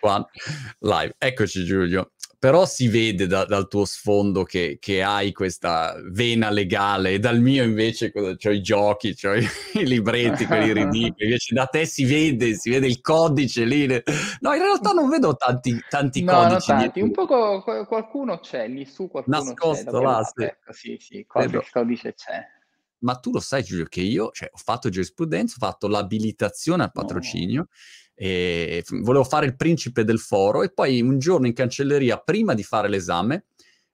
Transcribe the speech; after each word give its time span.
One, 0.00 0.26
live. 0.80 1.14
Eccoci 1.18 1.64
Giulio. 1.64 2.12
Però 2.44 2.66
si 2.66 2.88
vede 2.88 3.26
da, 3.26 3.46
dal 3.46 3.68
tuo 3.68 3.86
sfondo 3.86 4.42
che, 4.42 4.76
che, 4.78 5.02
hai 5.02 5.32
questa 5.32 5.94
vena 6.10 6.50
legale 6.50 7.12
e 7.12 7.18
dal 7.18 7.40
mio 7.40 7.64
invece 7.64 8.12
ho 8.14 8.50
i 8.50 8.60
giochi, 8.60 9.16
ho 9.22 9.32
i, 9.80 9.86
libretti, 9.86 10.44
quelli 10.44 10.74
ridicoli. 10.74 11.24
Invece 11.24 11.54
da 11.54 11.64
te 11.64 11.86
si 11.86 12.04
vede, 12.04 12.54
si 12.54 12.68
vede 12.68 12.86
il 12.86 13.00
codice 13.00 13.64
lì. 13.64 13.86
No, 13.86 14.52
in 14.52 14.60
realtà 14.60 14.90
non 14.90 15.08
vedo 15.08 15.34
tanti, 15.36 15.82
tanti 15.88 16.22
no, 16.22 16.32
codici. 16.34 16.66
Tanti. 16.66 17.00
Un 17.00 17.12
po' 17.12 17.62
qualcuno 17.86 18.38
c'è, 18.40 18.68
lì 18.68 18.84
su 18.84 19.08
qualcuno 19.08 19.38
Nascosto 19.38 20.02
là, 20.02 20.22
sì. 20.22 20.44
Ecco, 20.44 20.72
sì, 20.74 20.98
sì, 21.00 21.24
qualche 21.26 21.66
codice 21.72 22.12
c'è. 22.12 22.46
Ma 22.98 23.14
tu 23.16 23.30
lo 23.30 23.40
sai 23.40 23.62
Giulio 23.62 23.86
che 23.86 24.02
io 24.02 24.30
cioè, 24.32 24.50
ho 24.52 24.58
fatto 24.58 24.90
giurisprudenza, 24.90 25.56
ho 25.56 25.66
fatto 25.66 25.88
l'abilitazione 25.88 26.82
al 26.82 26.92
patrocinio. 26.92 27.60
No 27.60 27.68
e 28.14 28.84
volevo 29.02 29.24
fare 29.24 29.46
il 29.46 29.56
principe 29.56 30.04
del 30.04 30.20
foro 30.20 30.62
e 30.62 30.72
poi 30.72 31.00
un 31.00 31.18
giorno 31.18 31.46
in 31.46 31.52
cancelleria, 31.52 32.18
prima 32.18 32.54
di 32.54 32.62
fare 32.62 32.88
l'esame, 32.88 33.46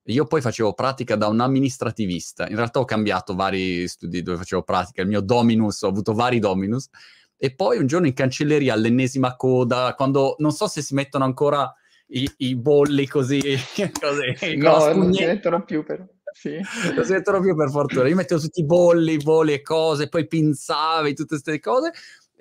io 0.05 0.27
poi 0.27 0.41
facevo 0.41 0.73
pratica 0.75 1.17
da 1.17 1.29
un 1.29 1.41
amministrativista. 1.41 2.49
In 2.49 2.57
realtà 2.57 2.81
ho 2.81 2.85
cambiato 2.85 3.35
vari 3.35 3.87
studi 3.89 4.23
dove 4.23 4.39
facevo 4.39 4.63
pratica, 4.63 5.03
il 5.03 5.09
mio 5.09 5.21
dominus, 5.21 5.83
ho 5.83 5.89
avuto 5.89 6.13
vari 6.15 6.39
dominus. 6.39 6.89
E 7.37 7.55
poi 7.55 7.79
un 7.79 7.87
giorno 7.87 8.07
in 8.07 8.13
cancelleria 8.13 8.75
all'ennesima 8.75 9.37
coda, 9.37 9.95
quando 9.97 10.35
non 10.39 10.53
so 10.53 10.67
se 10.67 10.83
si 10.83 10.95
mettono 10.95 11.25
ancora 11.25 11.73
i, 12.09 12.31
i 12.39 12.57
bolli 12.57 13.07
così, 13.07 13.41
così 13.99 14.57
no, 14.57 14.93
non 14.93 15.13
si 15.13 15.25
mettono 15.25 15.65
più 15.65 15.85
però. 15.85 16.05
Sì. 16.33 16.59
Non 16.95 17.05
si 17.05 17.13
mettono 17.13 17.41
più 17.41 17.57
per 17.57 17.71
fortuna. 17.71 18.09
Io 18.09 18.15
mettevo 18.15 18.41
tutti 18.41 18.61
i 18.61 18.65
bolli, 18.65 19.15
i 19.15 19.17
bolli 19.23 19.53
e 19.53 19.63
cose, 19.63 20.09
poi 20.09 20.27
pinzavi 20.27 21.15
tutte 21.15 21.41
queste 21.41 21.59
cose. 21.61 21.93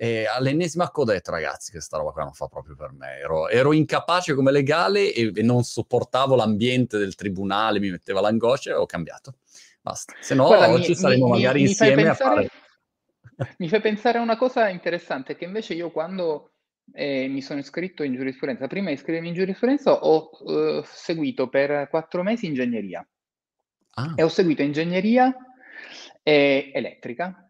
E 0.02 0.24
all'ennesima 0.24 0.88
coda 0.88 1.10
ho 1.10 1.14
detto, 1.14 1.30
ragazzi, 1.30 1.72
che 1.72 1.82
sta 1.82 1.98
roba 1.98 2.12
qua 2.12 2.22
non 2.22 2.32
fa 2.32 2.46
proprio 2.46 2.74
per 2.74 2.90
me. 2.92 3.18
Ero, 3.18 3.50
ero 3.50 3.74
incapace 3.74 4.32
come 4.32 4.50
legale 4.50 5.12
e, 5.12 5.30
e, 5.34 5.42
non 5.42 5.62
sopportavo 5.62 6.34
l'ambiente 6.36 6.96
del 6.96 7.14
tribunale, 7.14 7.80
mi 7.80 7.90
metteva 7.90 8.22
l'angoscia 8.22 8.70
e 8.70 8.76
ho 8.76 8.86
cambiato. 8.86 9.34
Basta. 9.82 10.14
Se 10.18 10.34
no, 10.34 10.46
Guarda, 10.46 10.70
oggi 10.70 10.88
mi, 10.88 10.94
saremo 10.94 11.26
mi, 11.26 11.30
magari 11.32 11.60
mi, 11.60 11.68
insieme 11.68 12.04
pensare, 12.04 12.46
a 12.46 12.48
fare... 12.48 12.50
Mi 13.58 13.68
fai 13.68 13.80
pensare 13.82 14.16
a 14.16 14.22
una 14.22 14.38
cosa 14.38 14.70
interessante, 14.70 15.36
che 15.36 15.44
invece 15.44 15.74
io 15.74 15.90
quando 15.90 16.52
eh, 16.94 17.28
mi 17.28 17.42
sono 17.42 17.60
iscritto 17.60 18.02
in 18.02 18.14
giurisprudenza, 18.14 18.68
prima 18.68 18.88
di 18.88 18.94
iscrivermi 18.94 19.28
in 19.28 19.34
giurisprudenza 19.34 19.92
ho 19.92 20.30
uh, 20.30 20.82
seguito 20.82 21.50
per 21.50 21.90
quattro 21.90 22.22
mesi 22.22 22.46
ingegneria. 22.46 23.06
Ah. 23.96 24.14
E 24.16 24.22
ho 24.22 24.28
seguito 24.28 24.62
ingegneria 24.62 25.36
eh, 26.22 26.70
elettrica, 26.72 27.49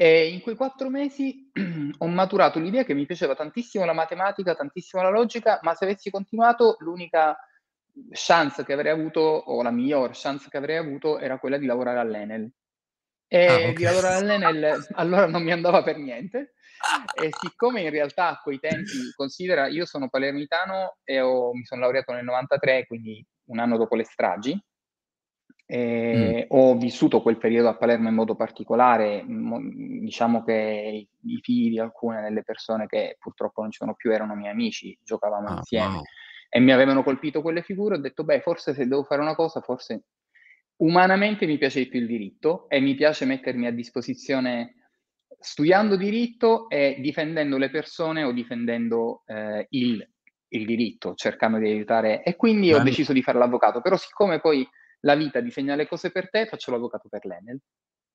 e 0.00 0.28
in 0.28 0.42
quei 0.42 0.54
quattro 0.54 0.90
mesi 0.90 1.50
ho 1.98 2.06
maturato 2.06 2.60
l'idea 2.60 2.84
che 2.84 2.94
mi 2.94 3.04
piaceva 3.04 3.34
tantissimo 3.34 3.84
la 3.84 3.92
matematica, 3.92 4.54
tantissimo 4.54 5.02
la 5.02 5.10
logica, 5.10 5.58
ma 5.62 5.74
se 5.74 5.86
avessi 5.86 6.08
continuato 6.08 6.76
l'unica 6.78 7.36
chance 8.12 8.64
che 8.64 8.74
avrei 8.74 8.92
avuto, 8.92 9.18
o 9.18 9.60
la 9.60 9.72
miglior 9.72 10.12
chance 10.14 10.48
che 10.48 10.56
avrei 10.56 10.76
avuto, 10.76 11.18
era 11.18 11.40
quella 11.40 11.58
di 11.58 11.66
lavorare 11.66 11.98
all'Enel. 11.98 12.48
E 13.26 13.46
ah, 13.46 13.54
okay. 13.54 13.72
di 13.72 13.82
lavorare 13.82 14.14
all'Enel 14.18 14.86
allora 14.94 15.26
non 15.26 15.42
mi 15.42 15.50
andava 15.50 15.82
per 15.82 15.96
niente. 15.98 16.54
E 17.20 17.30
siccome 17.36 17.80
in 17.80 17.90
realtà 17.90 18.28
a 18.28 18.40
quei 18.40 18.60
tempi, 18.60 19.12
considera, 19.16 19.66
io 19.66 19.84
sono 19.84 20.08
palermitano 20.08 20.98
e 21.02 21.20
ho, 21.20 21.52
mi 21.52 21.64
sono 21.64 21.80
laureato 21.80 22.12
nel 22.12 22.22
93, 22.22 22.86
quindi 22.86 23.26
un 23.46 23.58
anno 23.58 23.76
dopo 23.76 23.96
le 23.96 24.04
stragi, 24.04 24.56
eh, 25.70 26.46
mm. 26.46 26.56
Ho 26.56 26.78
vissuto 26.78 27.20
quel 27.20 27.36
periodo 27.36 27.68
a 27.68 27.76
Palermo 27.76 28.08
in 28.08 28.14
modo 28.14 28.34
particolare, 28.34 29.22
diciamo 29.26 30.42
che 30.42 31.06
i, 31.20 31.40
figli 31.42 31.68
di 31.68 31.78
alcune 31.78 32.22
delle 32.22 32.42
persone 32.42 32.86
che 32.86 33.18
purtroppo 33.20 33.60
non 33.60 33.70
ci 33.70 33.76
sono 33.76 33.94
più 33.94 34.10
erano 34.10 34.34
miei 34.34 34.50
amici, 34.50 34.98
giocavamo 35.04 35.48
ah, 35.48 35.56
insieme 35.58 35.94
wow. 35.96 36.02
e 36.48 36.60
mi 36.60 36.72
avevano 36.72 37.02
colpito 37.02 37.42
quelle 37.42 37.60
figure, 37.60 37.96
ho 37.96 38.00
detto 38.00 38.24
beh 38.24 38.40
forse 38.40 38.72
se 38.72 38.86
devo 38.86 39.04
fare 39.04 39.20
una 39.20 39.34
cosa, 39.34 39.60
forse 39.60 40.04
umanamente 40.76 41.44
mi 41.44 41.58
piace 41.58 41.80
di 41.80 41.88
più 41.88 42.00
il 42.00 42.06
diritto 42.06 42.66
e 42.70 42.80
mi 42.80 42.94
piace 42.94 43.26
mettermi 43.26 43.66
a 43.66 43.72
disposizione 43.72 44.72
studiando 45.38 45.96
diritto 45.96 46.70
e 46.70 46.96
difendendo 46.98 47.58
le 47.58 47.68
persone 47.68 48.24
o 48.24 48.32
difendendo 48.32 49.22
eh, 49.26 49.66
il, 49.70 50.08
il, 50.48 50.64
diritto, 50.64 51.12
cercando 51.14 51.58
di 51.58 51.66
aiutare. 51.66 52.22
E 52.22 52.36
quindi 52.36 52.70
Beh. 52.70 52.76
ho 52.76 52.82
deciso 52.82 53.12
di 53.12 53.22
fare 53.22 53.38
l'avvocato, 53.38 53.82
però 53.82 53.98
siccome 53.98 54.40
poi 54.40 54.66
la 55.00 55.14
vita 55.14 55.40
disegna 55.40 55.74
le 55.74 55.86
cose 55.86 56.10
per 56.10 56.30
te, 56.30 56.46
faccio 56.46 56.70
l'avvocato 56.70 57.08
per 57.08 57.24
l'Enel. 57.24 57.58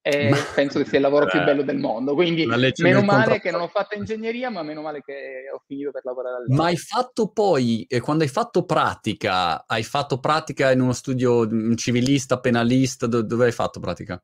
E 0.01 0.29
ma... 0.31 0.37
penso 0.53 0.79
che 0.79 0.85
sia 0.85 0.97
il 0.97 1.03
lavoro 1.03 1.25
più 1.25 1.41
bello 1.43 1.63
del 1.63 1.77
mondo. 1.77 2.13
Quindi 2.13 2.45
meno 2.81 3.01
male 3.01 3.39
che 3.39 3.51
non 3.51 3.61
ho 3.61 3.67
fatto 3.67 3.95
ingegneria, 3.95 4.49
ma 4.49 4.63
meno 4.63 4.81
male 4.81 5.01
che 5.01 5.49
ho 5.53 5.61
finito 5.65 5.91
per 5.91 6.03
lavorare 6.03 6.35
all'Enel. 6.35 6.57
Ma 6.57 6.65
hai 6.65 6.77
fatto 6.77 7.31
poi, 7.31 7.85
eh, 7.87 7.99
quando 8.01 8.23
hai 8.23 8.29
fatto 8.29 8.65
pratica, 8.65 9.65
hai 9.65 9.83
fatto 9.83 10.19
pratica 10.19 10.71
in 10.71 10.81
uno 10.81 10.93
studio 10.93 11.47
civilista, 11.75 12.39
penalista, 12.39 13.07
do- 13.07 13.23
dove 13.23 13.45
hai 13.45 13.51
fatto 13.51 13.79
pratica? 13.79 14.21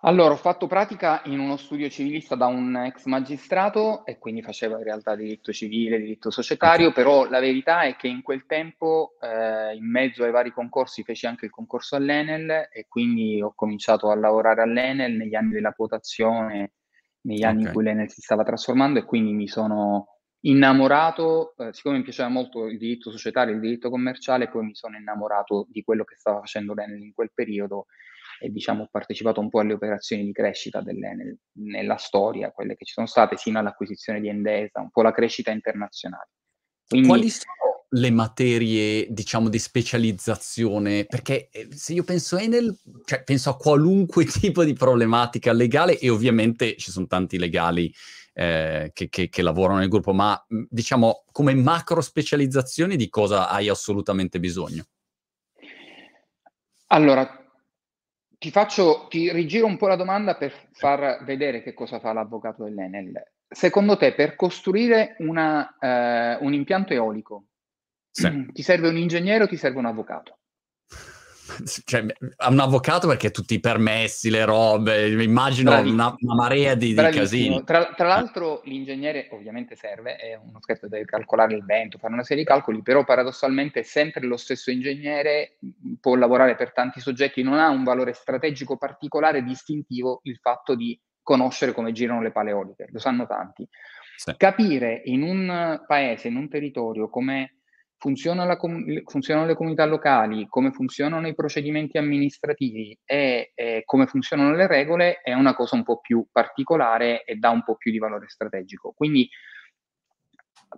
Allora, 0.00 0.34
ho 0.34 0.36
fatto 0.36 0.66
pratica 0.66 1.22
in 1.24 1.38
uno 1.38 1.56
studio 1.56 1.88
civilista 1.88 2.34
da 2.34 2.46
un 2.46 2.76
ex 2.76 3.06
magistrato 3.06 4.04
e 4.04 4.18
quindi 4.18 4.42
facevo 4.42 4.76
in 4.76 4.84
realtà 4.84 5.16
diritto 5.16 5.52
civile, 5.52 5.98
diritto 5.98 6.30
societario, 6.30 6.92
però 6.92 7.28
la 7.30 7.40
verità 7.40 7.82
è 7.82 7.96
che 7.96 8.06
in 8.06 8.20
quel 8.20 8.44
tempo, 8.44 9.16
eh, 9.20 9.74
in 9.74 9.90
mezzo 9.90 10.22
ai 10.22 10.30
vari 10.30 10.52
concorsi, 10.52 11.02
feci 11.02 11.26
anche 11.26 11.46
il 11.46 11.50
concorso 11.50 11.96
all'Enel 11.96 12.68
e 12.70 12.84
quindi 12.86 13.40
ho 13.40 13.54
cominciato 13.54 14.10
a 14.10 14.16
lavorare 14.16 14.60
all'Enel 14.60 15.14
negli 15.16 15.34
anni 15.34 15.52
della 15.52 15.72
quotazione, 15.72 16.74
negli 17.22 17.42
anni 17.42 17.60
okay. 17.60 17.66
in 17.68 17.72
cui 17.72 17.82
l'Enel 17.84 18.10
si 18.10 18.20
stava 18.20 18.44
trasformando 18.44 18.98
e 18.98 19.04
quindi 19.04 19.32
mi 19.32 19.48
sono 19.48 20.08
innamorato, 20.40 21.54
eh, 21.56 21.72
siccome 21.72 21.96
mi 21.96 22.02
piaceva 22.02 22.28
molto 22.28 22.66
il 22.66 22.76
diritto 22.76 23.10
societario, 23.10 23.54
il 23.54 23.60
diritto 23.60 23.88
commerciale, 23.88 24.50
poi 24.50 24.66
mi 24.66 24.74
sono 24.74 24.98
innamorato 24.98 25.66
di 25.70 25.82
quello 25.82 26.04
che 26.04 26.16
stava 26.16 26.40
facendo 26.40 26.74
l'Enel 26.74 27.02
in 27.02 27.14
quel 27.14 27.32
periodo 27.32 27.86
e 28.38 28.50
diciamo, 28.50 28.84
ho 28.84 28.88
partecipato 28.90 29.40
un 29.40 29.48
po' 29.48 29.60
alle 29.60 29.72
operazioni 29.72 30.24
di 30.24 30.32
crescita 30.32 30.80
dell'Enel 30.80 31.38
nella 31.58 31.96
storia, 31.96 32.50
quelle 32.50 32.76
che 32.76 32.84
ci 32.84 32.92
sono 32.92 33.06
state 33.06 33.36
fino 33.36 33.58
all'acquisizione 33.58 34.20
di 34.20 34.28
Endesa, 34.28 34.80
un 34.80 34.90
po' 34.90 35.02
la 35.02 35.12
crescita 35.12 35.50
internazionale. 35.50 36.30
Quindi, 36.86 37.08
Quali 37.08 37.30
sono 37.30 37.66
le 37.90 38.10
materie, 38.10 39.06
diciamo, 39.10 39.48
di 39.48 39.58
specializzazione? 39.58 41.04
Perché 41.04 41.48
eh, 41.50 41.68
se 41.70 41.94
io 41.94 42.04
penso 42.04 42.36
a 42.36 42.42
Enel, 42.42 42.76
cioè 43.04 43.22
penso 43.22 43.50
a 43.50 43.56
qualunque 43.56 44.24
tipo 44.26 44.64
di 44.64 44.72
problematica 44.72 45.52
legale 45.52 45.98
e 45.98 46.10
ovviamente 46.10 46.76
ci 46.76 46.90
sono 46.90 47.06
tanti 47.06 47.38
legali 47.38 47.92
eh, 48.34 48.90
che, 48.92 49.08
che, 49.08 49.28
che, 49.28 49.42
lavorano 49.42 49.78
nel 49.78 49.88
gruppo, 49.88 50.12
ma 50.12 50.44
diciamo 50.68 51.24
come 51.32 51.54
macro 51.54 52.02
specializzazioni 52.02 52.96
di 52.96 53.08
cosa 53.08 53.48
hai 53.48 53.68
assolutamente 53.68 54.38
bisogno? 54.38 54.84
Allora, 56.88 57.45
ti 58.38 58.50
faccio, 58.50 59.06
ti 59.08 59.32
rigiro 59.32 59.66
un 59.66 59.76
po' 59.76 59.88
la 59.88 59.96
domanda 59.96 60.36
per 60.36 60.52
far 60.72 61.24
vedere 61.24 61.62
che 61.62 61.74
cosa 61.74 61.98
fa 61.98 62.12
l'avvocato 62.12 62.64
dell'Enel. 62.64 63.32
Secondo 63.48 63.96
te, 63.96 64.12
per 64.12 64.34
costruire 64.34 65.16
una, 65.18 65.76
eh, 65.78 66.38
un 66.40 66.52
impianto 66.52 66.92
eolico, 66.92 67.46
sì. 68.10 68.46
ti 68.52 68.62
serve 68.62 68.88
un 68.88 68.96
ingegnere 68.96 69.44
o 69.44 69.48
ti 69.48 69.56
serve 69.56 69.78
un 69.78 69.86
avvocato? 69.86 70.38
cioè, 71.84 72.04
un 72.48 72.58
avvocato 72.58 73.08
perché 73.08 73.30
tutti 73.30 73.54
i 73.54 73.60
permessi, 73.60 74.30
le 74.30 74.44
robe, 74.44 75.22
immagino 75.22 75.78
una, 75.78 76.14
una, 76.20 76.34
marea 76.34 76.74
di, 76.74 76.94
di 76.94 76.94
casini. 76.94 77.64
Tra, 77.64 77.92
tra, 77.96 78.06
l'altro 78.06 78.60
l'ingegnere 78.64 79.28
ovviamente 79.32 79.76
serve, 79.76 80.16
è 80.16 80.38
uno 80.42 80.60
scherzo, 80.60 80.88
deve 80.88 81.04
calcolare 81.04 81.54
il 81.54 81.64
vento, 81.64 81.98
fare 81.98 82.12
una 82.12 82.22
serie 82.22 82.42
di 82.42 82.48
calcoli, 82.48 82.82
però 82.82 83.04
paradossalmente 83.04 83.82
sempre 83.82 84.26
lo 84.26 84.36
stesso 84.36 84.70
ingegnere 84.70 85.58
può 86.00 86.14
lavorare 86.14 86.54
per 86.54 86.72
tanti 86.72 87.00
soggetti, 87.00 87.42
non 87.42 87.58
ha 87.58 87.68
un 87.68 87.84
valore 87.84 88.12
strategico 88.12 88.76
particolare 88.76 89.42
distintivo 89.42 90.20
il 90.24 90.36
fatto 90.36 90.74
di 90.74 90.98
conoscere 91.22 91.72
come 91.72 91.92
girano 91.92 92.22
le 92.22 92.30
pale 92.30 92.50
eoliche, 92.50 92.86
lo 92.90 92.98
sanno 92.98 93.26
tanti. 93.26 93.66
Sì. 94.16 94.34
Capire 94.36 95.02
in 95.04 95.22
un 95.22 95.82
paese, 95.86 96.28
in 96.28 96.36
un 96.36 96.48
territorio 96.48 97.10
come 97.10 97.55
funziona 97.98 98.56
com- 98.56 99.02
funzionano 99.04 99.46
le 99.46 99.54
comunità 99.54 99.84
locali, 99.84 100.46
come 100.48 100.70
funzionano 100.70 101.26
i 101.26 101.34
procedimenti 101.34 101.98
amministrativi 101.98 102.98
e, 103.04 103.52
e, 103.54 103.82
come 103.84 104.06
funzionano 104.06 104.54
le 104.54 104.66
regole 104.66 105.20
è 105.22 105.32
una 105.32 105.54
cosa 105.54 105.76
un 105.76 105.82
po' 105.82 106.00
più 106.00 106.26
particolare 106.30 107.24
e 107.24 107.36
dà 107.36 107.50
un 107.50 107.62
po' 107.62 107.76
più 107.76 107.90
di 107.90 107.98
valore 107.98 108.28
strategico. 108.28 108.92
Quindi 108.96 109.28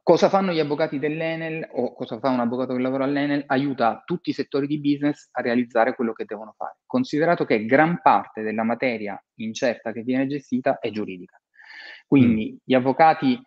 cosa 0.02 0.28
fanno 0.28 0.52
gli 0.52 0.60
avvocati 0.60 0.98
dell'Enel 0.98 1.68
o 1.72 1.92
cosa 1.94 2.18
fa 2.18 2.28
un 2.28 2.40
avvocato 2.40 2.74
che 2.74 2.80
lavora 2.80 3.04
all'Enel? 3.04 3.44
Aiuta 3.46 4.02
tutti 4.04 4.30
i 4.30 4.34
settori 4.34 4.66
di 4.66 4.80
business 4.80 5.28
a 5.32 5.42
realizzare 5.42 5.94
quello 5.94 6.12
che 6.12 6.24
devono 6.24 6.54
fare, 6.56 6.78
considerato 6.86 7.44
che 7.44 7.64
gran 7.64 8.00
parte 8.00 8.42
della 8.42 8.62
materia 8.62 9.20
incerta 9.36 9.92
che 9.92 10.02
viene 10.02 10.26
gestita 10.26 10.78
è 10.78 10.90
giuridica. 10.90 11.40
Quindi 12.06 12.52
mm. 12.52 12.56
gli 12.64 12.74
avvocati 12.74 13.40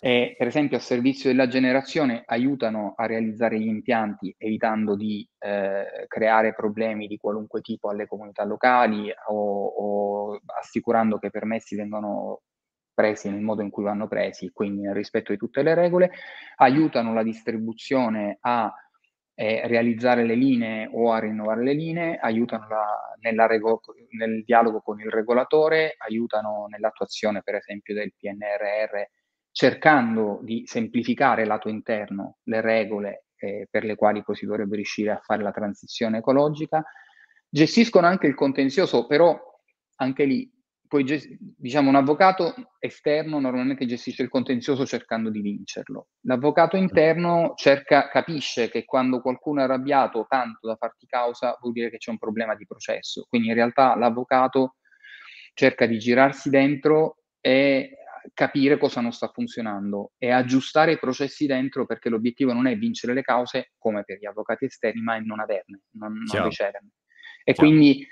e 0.00 0.34
per 0.38 0.46
esempio 0.46 0.76
a 0.76 0.80
servizio 0.80 1.28
della 1.28 1.48
generazione 1.48 2.22
aiutano 2.24 2.94
a 2.96 3.06
realizzare 3.06 3.58
gli 3.58 3.66
impianti 3.66 4.32
evitando 4.38 4.94
di 4.94 5.28
eh, 5.38 6.06
creare 6.06 6.54
problemi 6.54 7.08
di 7.08 7.16
qualunque 7.16 7.60
tipo 7.62 7.88
alle 7.88 8.06
comunità 8.06 8.44
locali 8.44 9.12
o, 9.28 9.66
o 9.66 10.40
assicurando 10.58 11.18
che 11.18 11.26
i 11.26 11.30
permessi 11.32 11.74
vengano 11.74 12.42
presi 12.94 13.30
nel 13.30 13.40
modo 13.40 13.62
in 13.62 13.70
cui 13.70 13.84
vanno 13.84 14.08
presi, 14.08 14.50
quindi 14.52 14.82
nel 14.82 14.94
rispetto 14.94 15.32
di 15.32 15.38
tutte 15.38 15.62
le 15.62 15.74
regole, 15.74 16.10
aiutano 16.56 17.14
la 17.14 17.22
distribuzione 17.22 18.38
a 18.40 18.72
eh, 19.34 19.62
realizzare 19.68 20.24
le 20.24 20.34
linee 20.34 20.90
o 20.92 21.12
a 21.12 21.20
rinnovare 21.20 21.62
le 21.62 21.74
linee, 21.74 22.16
aiutano 22.16 22.66
la, 22.66 23.46
rego- 23.46 23.80
nel 24.18 24.42
dialogo 24.44 24.80
con 24.80 24.98
il 25.00 25.10
regolatore, 25.10 25.94
aiutano 25.98 26.66
nell'attuazione 26.68 27.42
per 27.42 27.54
esempio 27.54 27.94
del 27.94 28.12
PNRR, 28.16 29.00
cercando 29.50 30.40
di 30.42 30.62
semplificare 30.66 31.44
lato 31.44 31.68
interno 31.68 32.38
le 32.44 32.60
regole 32.60 33.24
eh, 33.36 33.66
per 33.70 33.84
le 33.84 33.96
quali 33.96 34.22
poi 34.22 34.36
si 34.36 34.46
dovrebbe 34.46 34.76
riuscire 34.76 35.10
a 35.10 35.20
fare 35.22 35.42
la 35.42 35.52
transizione 35.52 36.18
ecologica. 36.18 36.84
Gestiscono 37.48 38.06
anche 38.06 38.26
il 38.26 38.34
contenzioso, 38.34 39.06
però 39.06 39.38
anche 39.96 40.24
lì 40.24 40.50
poi 40.88 41.04
diciamo 41.38 41.90
un 41.90 41.96
avvocato 41.96 42.54
esterno 42.78 43.38
normalmente 43.38 43.84
gestisce 43.84 44.22
il 44.22 44.30
contenzioso 44.30 44.86
cercando 44.86 45.28
di 45.28 45.42
vincerlo. 45.42 46.08
L'avvocato 46.22 46.76
interno 46.76 47.52
cerca, 47.56 48.08
capisce 48.08 48.70
che 48.70 48.86
quando 48.86 49.20
qualcuno 49.20 49.60
è 49.60 49.64
arrabbiato 49.64 50.24
tanto 50.26 50.66
da 50.66 50.76
farti 50.76 51.06
causa 51.06 51.56
vuol 51.60 51.74
dire 51.74 51.90
che 51.90 51.98
c'è 51.98 52.10
un 52.10 52.18
problema 52.18 52.54
di 52.56 52.66
processo. 52.66 53.26
Quindi 53.28 53.48
in 53.48 53.54
realtà 53.54 53.94
l'avvocato 53.96 54.76
cerca 55.52 55.84
di 55.84 55.98
girarsi 55.98 56.48
dentro 56.48 57.18
e 57.40 57.90
capire 58.34 58.78
cosa 58.78 59.00
non 59.00 59.12
sta 59.12 59.28
funzionando 59.28 60.12
e 60.18 60.30
aggiustare 60.30 60.92
i 60.92 60.98
processi 60.98 61.46
dentro 61.46 61.86
perché 61.86 62.08
l'obiettivo 62.08 62.52
non 62.52 62.66
è 62.66 62.76
vincere 62.76 63.14
le 63.14 63.22
cause 63.22 63.72
come 63.78 64.04
per 64.04 64.18
gli 64.18 64.26
avvocati 64.26 64.64
esterni, 64.64 65.00
ma 65.00 65.16
è 65.16 65.20
non 65.20 65.40
averne, 65.40 65.82
non, 65.92 66.12
non 66.12 66.44
riceverne. 66.44 66.90
E 67.44 67.52
Chiaro. 67.52 67.68
quindi 67.68 68.06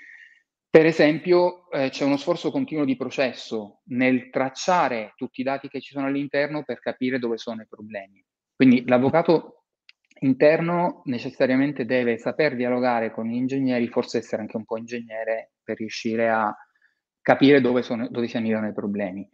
per 0.76 0.84
esempio, 0.84 1.70
eh, 1.70 1.88
c'è 1.88 2.04
uno 2.04 2.18
sforzo 2.18 2.50
continuo 2.50 2.84
di 2.84 2.96
processo 2.96 3.80
nel 3.86 4.28
tracciare 4.28 5.14
tutti 5.16 5.40
i 5.40 5.44
dati 5.44 5.68
che 5.68 5.80
ci 5.80 5.92
sono 5.94 6.06
all'interno 6.06 6.64
per 6.64 6.80
capire 6.80 7.18
dove 7.18 7.38
sono 7.38 7.62
i 7.62 7.66
problemi. 7.66 8.22
Quindi 8.54 8.86
l'avvocato 8.86 9.64
interno 10.20 11.00
necessariamente 11.06 11.86
deve 11.86 12.18
saper 12.18 12.56
dialogare 12.56 13.10
con 13.10 13.26
gli 13.26 13.36
ingegneri, 13.36 13.88
forse 13.88 14.18
essere 14.18 14.42
anche 14.42 14.58
un 14.58 14.66
po' 14.66 14.76
ingegnere 14.76 15.52
per 15.62 15.78
riuscire 15.78 16.28
a 16.28 16.54
capire 17.22 17.62
dove, 17.62 17.80
sono, 17.80 18.08
dove 18.08 18.28
si 18.28 18.36
annidano 18.36 18.68
i 18.68 18.74
problemi. 18.74 19.26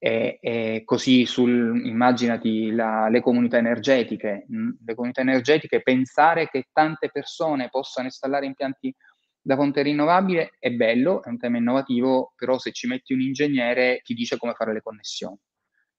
E, 0.00 0.38
e 0.40 0.82
così 0.84 1.26
sul, 1.26 1.84
immaginati 1.84 2.70
la, 2.70 3.08
le 3.08 3.20
comunità 3.20 3.58
energetiche, 3.58 4.44
mh, 4.46 4.70
le 4.84 4.94
comunità 4.94 5.22
energetiche, 5.22 5.82
pensare 5.82 6.48
che 6.48 6.68
tante 6.72 7.10
persone 7.10 7.68
possano 7.68 8.06
installare 8.06 8.46
impianti 8.46 8.94
da 9.40 9.56
fonte 9.56 9.82
rinnovabile 9.82 10.52
è 10.58 10.70
bello, 10.70 11.22
è 11.22 11.28
un 11.28 11.38
tema 11.38 11.56
innovativo, 11.56 12.32
però 12.36 12.58
se 12.58 12.70
ci 12.70 12.86
metti 12.86 13.12
un 13.12 13.22
ingegnere 13.22 14.00
ti 14.04 14.14
dice 14.14 14.36
come 14.36 14.52
fare 14.52 14.72
le 14.72 14.82
connessioni. 14.82 15.38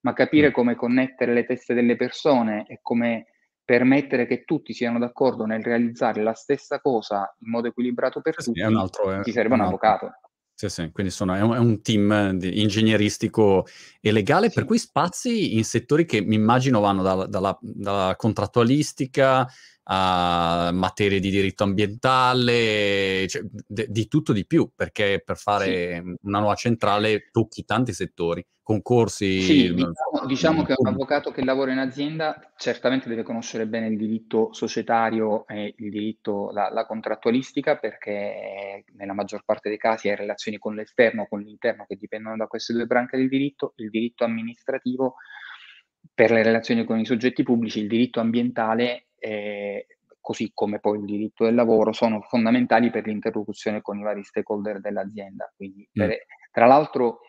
Ma 0.02 0.14
capire 0.14 0.50
mm. 0.50 0.52
come 0.52 0.76
connettere 0.76 1.34
le 1.34 1.46
teste 1.46 1.74
delle 1.74 1.96
persone 1.96 2.66
e 2.68 2.80
come 2.82 3.26
permettere 3.66 4.26
che 4.28 4.46
tutti 4.46 4.74
siano 4.74 4.98
d'accordo 4.98 5.46
nel 5.46 5.64
realizzare 5.64 6.24
la 6.24 6.34
stessa 6.34 6.80
cosa 6.80 7.36
in 7.40 7.52
modo 7.52 7.68
equilibrato 7.68 8.22
per 8.22 8.36
sì, 8.42 8.52
tutti, 8.52 8.62
altro, 8.62 9.22
ti 9.22 9.32
serve 9.32 9.54
un, 9.54 9.60
un 9.60 9.66
avvocato. 9.66 10.12
Sì, 10.60 10.68
sì, 10.68 10.90
quindi 10.92 11.10
sono, 11.10 11.34
è, 11.36 11.40
un, 11.40 11.54
è, 11.54 11.58
un, 11.58 11.82
team 11.82 12.38
ingegneristico 12.42 13.66
e 14.02 14.12
legale, 14.12 14.50
sì. 14.50 14.56
per 14.56 14.66
cui 14.66 14.78
spazi 14.78 15.56
in 15.56 15.64
settori 15.64 16.04
che 16.04 16.20
mi 16.20 16.36
immagino 16.36 16.82
vanno 16.82 17.02
dalla, 17.02 17.28
dalla, 17.28 17.58
dalla 17.62 18.14
contrattualistica 18.18 19.48
a 19.92 20.70
materie 20.72 21.20
di 21.20 21.32
diritto 21.32 21.64
ambientale, 21.64 23.28
cioè, 23.28 23.42
de- 23.44 23.88
di 23.90 24.08
tutto 24.08 24.34
di 24.34 24.46
più, 24.46 24.70
perché 24.76 25.22
per 25.26 25.36
fare 25.36 25.96
sì. 25.96 26.16
una 26.24 26.40
nuova 26.40 26.54
centrale 26.54 27.30
tocchi 27.32 27.66
tanti 27.66 27.92
settori, 27.92 28.46
concorsi. 28.62 29.42
Sì, 29.42 29.74
diciamo, 29.74 30.26
diciamo 30.28 30.64
che 30.64 30.76
un 30.78 30.90
avvocato 30.90 31.32
che 31.32 31.44
lavora 31.44 31.72
in 31.72 31.80
azienda 31.80 32.40
certamente 32.56 33.10
deve 33.10 33.24
conoscere 33.24 33.66
bene 33.66 33.88
il 33.88 33.98
diritto 33.98 34.54
societario 34.54 35.48
e 35.48 35.74
il 35.76 35.90
diritto, 35.90 36.52
la, 36.52 36.70
la 36.70 36.86
contrattualistica, 36.86 37.78
perché 37.78 38.84
nella 38.94 39.14
maggior 39.14 39.42
parte 39.44 39.70
dei 39.70 39.80
casi 39.80 40.08
è 40.08 40.16
relazioni 40.16 40.60
con 40.60 40.76
l'esterno 40.76 41.26
con 41.28 41.42
l'interno 41.42 41.86
che 41.88 41.96
dipendono 41.96 42.38
da 42.38 42.46
queste 42.46 42.74
due 42.74 42.86
branche 42.86 43.18
del 43.18 43.28
diritto, 43.28 43.74
il 43.78 43.90
diritto 43.90 44.24
amministrativo 44.24 45.16
per 46.14 46.30
le 46.30 46.44
relazioni 46.44 46.84
con 46.84 47.00
i 47.00 47.06
soggetti 47.06 47.42
pubblici, 47.42 47.80
il 47.80 47.88
diritto 47.88 48.20
ambientale 48.20 49.06
eh, 49.20 49.86
così 50.20 50.52
come 50.54 50.80
poi 50.80 51.00
il 51.00 51.06
diritto 51.06 51.46
del 51.46 51.56
lavoro, 51.56 51.92
sono 51.92 52.22
fondamentali 52.22 52.90
per 52.90 53.06
l'interlocuzione 53.06 53.82
con 53.82 53.98
i 53.98 54.04
vari 54.04 54.24
stakeholder 54.24 54.80
dell'azienda. 54.80 55.52
Quindi, 55.56 55.82
mm. 55.82 55.92
per, 55.94 56.18
tra 56.52 56.66
l'altro, 56.66 57.20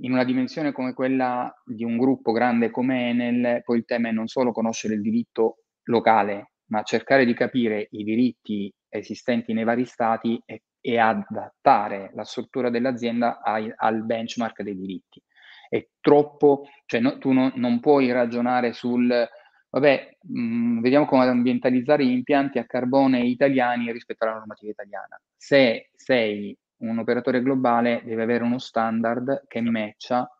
in 0.00 0.12
una 0.12 0.24
dimensione 0.24 0.72
come 0.72 0.92
quella 0.92 1.52
di 1.64 1.84
un 1.84 1.96
gruppo 1.96 2.32
grande 2.32 2.70
come 2.70 3.08
Enel, 3.08 3.62
poi 3.64 3.78
il 3.78 3.84
tema 3.84 4.08
è 4.08 4.12
non 4.12 4.28
solo 4.28 4.52
conoscere 4.52 4.94
il 4.94 5.00
diritto 5.00 5.64
locale, 5.84 6.52
ma 6.66 6.82
cercare 6.82 7.24
di 7.24 7.34
capire 7.34 7.88
i 7.90 8.04
diritti 8.04 8.72
esistenti 8.88 9.52
nei 9.52 9.64
vari 9.64 9.84
stati 9.84 10.40
e, 10.44 10.62
e 10.80 10.98
adattare 10.98 12.10
la 12.14 12.24
struttura 12.24 12.70
dell'azienda 12.70 13.40
ai, 13.42 13.72
al 13.74 14.04
benchmark 14.04 14.62
dei 14.62 14.76
diritti. 14.76 15.22
È 15.68 15.86
troppo, 16.00 16.64
cioè 16.86 17.00
no, 17.00 17.18
tu 17.18 17.32
no, 17.32 17.52
non 17.56 17.80
puoi 17.80 18.10
ragionare 18.12 18.72
sul 18.72 19.28
vabbè, 19.70 20.16
mh, 20.20 20.40
mm, 20.40 20.80
vediamo 20.80 21.06
come 21.06 21.26
ambientalizzare 21.26 22.04
gli 22.04 22.10
impianti 22.10 22.58
a 22.58 22.66
carbone 22.66 23.20
italiani 23.20 23.92
rispetto 23.92 24.24
alla 24.24 24.34
normativa 24.34 24.70
italiana. 24.70 25.20
Se 25.36 25.90
sei 25.94 26.56
un 26.78 26.98
operatore 26.98 27.42
globale, 27.42 28.02
deve 28.04 28.22
avere 28.22 28.44
uno 28.44 28.58
standard 28.58 29.44
che 29.46 29.60
matcha 29.60 30.30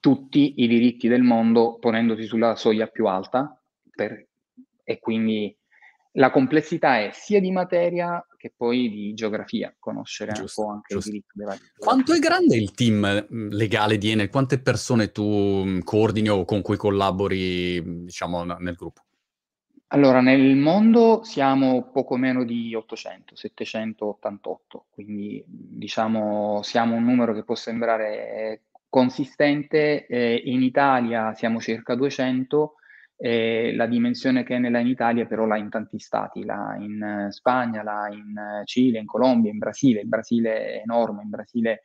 tutti 0.00 0.54
i 0.62 0.66
diritti 0.66 1.08
del 1.08 1.22
mondo 1.22 1.78
ponendosi 1.78 2.24
sulla 2.24 2.56
soglia 2.56 2.88
più 2.88 3.06
alta 3.06 3.56
per, 3.90 4.26
e 4.82 4.98
quindi 4.98 5.56
la 6.16 6.30
complessità 6.30 6.98
è 6.98 7.10
sia 7.12 7.40
di 7.40 7.50
materia 7.50 8.24
che 8.42 8.52
poi 8.56 8.90
di 8.90 9.14
geografia, 9.14 9.72
conoscere 9.78 10.32
giusto, 10.32 10.62
un 10.62 10.66
po' 10.66 10.72
anche 10.72 10.94
giusto. 10.94 11.08
i 11.08 11.12
diritti 11.12 11.32
dei 11.34 11.46
vari. 11.46 11.60
Quanto 11.78 12.12
è 12.12 12.18
grande 12.18 12.56
il 12.56 12.72
team 12.72 13.26
mm, 13.32 13.50
legale 13.50 13.98
di 13.98 14.10
Enel? 14.10 14.30
Quante 14.30 14.58
persone 14.58 15.12
tu 15.12 15.62
mm, 15.64 15.78
coordini 15.82 16.28
o 16.28 16.44
con 16.44 16.60
cui 16.60 16.76
collabori, 16.76 17.80
mm, 17.80 18.04
diciamo, 18.04 18.42
nel 18.42 18.74
gruppo? 18.74 19.02
Allora, 19.88 20.20
nel 20.20 20.56
mondo 20.56 21.22
siamo 21.22 21.92
poco 21.92 22.16
meno 22.16 22.42
di 22.42 22.74
800, 22.74 23.36
788, 23.36 24.86
quindi 24.90 25.44
diciamo 25.46 26.62
siamo 26.64 26.96
un 26.96 27.04
numero 27.04 27.34
che 27.34 27.44
può 27.44 27.54
sembrare 27.54 28.62
consistente. 28.88 30.04
Eh, 30.06 30.42
in 30.46 30.62
Italia 30.62 31.32
siamo 31.34 31.60
circa 31.60 31.94
200, 31.94 32.74
eh, 33.24 33.72
la 33.76 33.86
dimensione 33.86 34.42
che 34.42 34.56
è 34.56 34.58
nella 34.58 34.80
in 34.80 34.88
Italia 34.88 35.26
però 35.26 35.44
l'ha 35.44 35.56
in 35.56 35.68
tanti 35.68 36.00
stati, 36.00 36.44
l'ha 36.44 36.74
in 36.80 37.28
Spagna, 37.30 37.84
l'ha 37.84 38.08
in 38.10 38.62
Cile, 38.64 38.98
in 38.98 39.06
Colombia, 39.06 39.52
in 39.52 39.58
Brasile. 39.58 40.00
Il 40.00 40.08
Brasile 40.08 40.66
è 40.66 40.80
enorme, 40.82 41.22
in 41.22 41.28
Brasile 41.28 41.84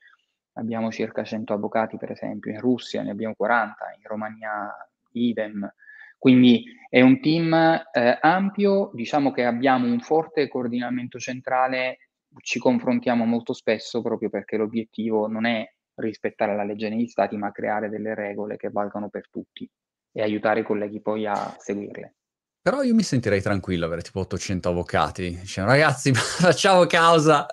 abbiamo 0.53 0.89
circa 0.91 1.23
100 1.23 1.53
avvocati 1.53 1.97
per 1.97 2.09
esempio, 2.09 2.51
in 2.51 2.59
Russia 2.59 3.03
ne 3.03 3.11
abbiamo 3.11 3.35
40, 3.35 3.75
in 3.97 4.07
Romania 4.07 4.75
idem. 5.11 5.71
Quindi 6.17 6.63
è 6.89 7.01
un 7.01 7.19
team 7.21 7.53
eh, 7.53 8.17
ampio, 8.19 8.89
diciamo 8.95 9.31
che 9.31 9.45
abbiamo 9.45 9.85
un 9.85 9.99
forte 9.99 10.47
coordinamento 10.47 11.19
centrale, 11.19 11.99
ci 12.41 12.57
confrontiamo 12.57 13.25
molto 13.25 13.53
spesso 13.53 14.01
proprio 14.01 14.29
perché 14.29 14.57
l'obiettivo 14.57 15.27
non 15.27 15.45
è 15.45 15.71
rispettare 15.97 16.55
la 16.55 16.63
legge 16.63 16.89
negli 16.89 17.05
stati, 17.05 17.37
ma 17.37 17.51
creare 17.51 17.89
delle 17.89 18.15
regole 18.15 18.57
che 18.57 18.71
valgano 18.71 19.09
per 19.09 19.29
tutti 19.29 19.69
e 20.17 20.23
aiutare 20.23 20.61
i 20.61 20.63
colleghi 20.63 20.99
poi 20.99 21.27
a 21.27 21.55
seguirle. 21.59 22.15
Però 22.59 22.81
io 22.81 22.95
mi 22.95 23.03
sentirei 23.03 23.39
tranquillo 23.39 23.85
avere 23.85 24.01
tipo 24.01 24.19
800 24.21 24.69
avvocati. 24.69 25.39
Cioè, 25.45 25.63
ragazzi, 25.63 26.11
facciamo 26.11 26.85
causa, 26.87 27.45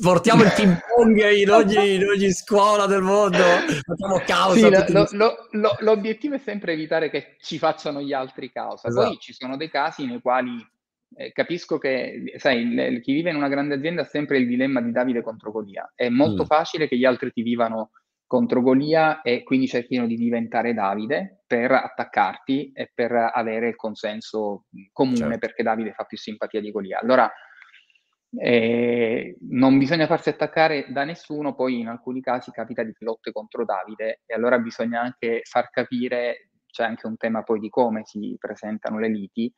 portiamo 0.00 0.42
il 0.42 0.52
ping 0.56 0.78
pong 0.80 1.30
in 1.30 1.50
ogni, 1.50 1.94
in 1.96 2.04
ogni 2.04 2.32
scuola 2.32 2.86
del 2.86 3.02
mondo, 3.02 3.38
facciamo 3.38 4.22
causa. 4.26 4.86
Sì, 4.86 4.92
lo, 4.92 5.06
lo, 5.12 5.48
lo, 5.50 5.76
l'obiettivo 5.80 6.36
è 6.36 6.38
sempre 6.38 6.72
evitare 6.72 7.10
che 7.10 7.36
ci 7.40 7.58
facciano 7.58 8.00
gli 8.00 8.14
altri 8.14 8.50
causa. 8.50 8.88
Esatto. 8.88 9.08
Poi 9.08 9.18
ci 9.18 9.34
sono 9.34 9.58
dei 9.58 9.68
casi 9.68 10.06
nei 10.06 10.20
quali 10.22 10.66
eh, 11.14 11.30
capisco 11.32 11.76
che, 11.76 12.32
sai, 12.38 12.74
le, 12.74 13.00
chi 13.00 13.12
vive 13.12 13.28
in 13.30 13.36
una 13.36 13.48
grande 13.48 13.74
azienda 13.74 14.00
ha 14.00 14.06
sempre 14.06 14.38
il 14.38 14.46
dilemma 14.48 14.80
di 14.80 14.92
Davide 14.92 15.20
contro 15.20 15.52
Golia. 15.52 15.92
È 15.94 16.08
molto 16.08 16.44
mm. 16.44 16.46
facile 16.46 16.88
che 16.88 16.96
gli 16.96 17.04
altri 17.04 17.30
ti 17.32 17.42
vivano 17.42 17.90
contro 18.28 18.60
Golia 18.60 19.22
e 19.22 19.42
quindi 19.42 19.66
cerchino 19.66 20.06
di 20.06 20.14
diventare 20.14 20.74
Davide 20.74 21.42
per 21.46 21.72
attaccarti 21.72 22.72
e 22.72 22.90
per 22.94 23.10
avere 23.10 23.68
il 23.68 23.74
consenso 23.74 24.66
comune 24.92 25.16
certo. 25.16 25.38
perché 25.38 25.62
Davide 25.62 25.92
fa 25.92 26.04
più 26.04 26.18
simpatia 26.18 26.60
di 26.60 26.70
Golia. 26.70 27.00
Allora 27.00 27.28
eh, 28.36 29.38
non 29.48 29.78
bisogna 29.78 30.06
farsi 30.06 30.28
attaccare 30.28 30.86
da 30.90 31.04
nessuno, 31.04 31.54
poi 31.54 31.80
in 31.80 31.88
alcuni 31.88 32.20
casi 32.20 32.50
capita 32.50 32.82
di 32.82 32.92
lotte 32.98 33.32
contro 33.32 33.64
Davide 33.64 34.20
e 34.26 34.34
allora 34.34 34.58
bisogna 34.58 35.00
anche 35.00 35.40
far 35.44 35.70
capire, 35.70 36.50
c'è 36.70 36.84
anche 36.84 37.06
un 37.06 37.16
tema 37.16 37.42
poi 37.42 37.60
di 37.60 37.70
come 37.70 38.02
si 38.04 38.36
presentano 38.38 38.98
le 38.98 39.08
liti, 39.08 39.50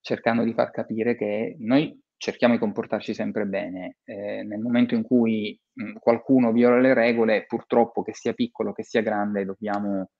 cercando 0.00 0.44
di 0.44 0.54
far 0.54 0.70
capire 0.70 1.14
che 1.14 1.56
noi 1.58 2.02
cerchiamo 2.16 2.54
di 2.54 2.60
comportarci 2.60 3.14
sempre 3.14 3.46
bene. 3.46 3.96
Eh, 4.04 4.42
nel 4.42 4.60
momento 4.60 4.94
in 4.94 5.02
cui 5.02 5.58
mh, 5.72 5.94
qualcuno 5.98 6.52
viola 6.52 6.78
le 6.78 6.94
regole, 6.94 7.44
purtroppo 7.46 8.02
che 8.02 8.14
sia 8.14 8.32
piccolo, 8.32 8.72
che 8.72 8.82
sia 8.82 9.02
grande, 9.02 9.44
dobbiamo 9.44 10.10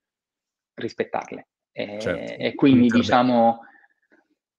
rispettarle. 0.75 1.49
Eh, 1.73 1.99
certo. 2.01 2.33
E 2.43 2.55
quindi 2.55 2.89
diciamo 2.89 3.61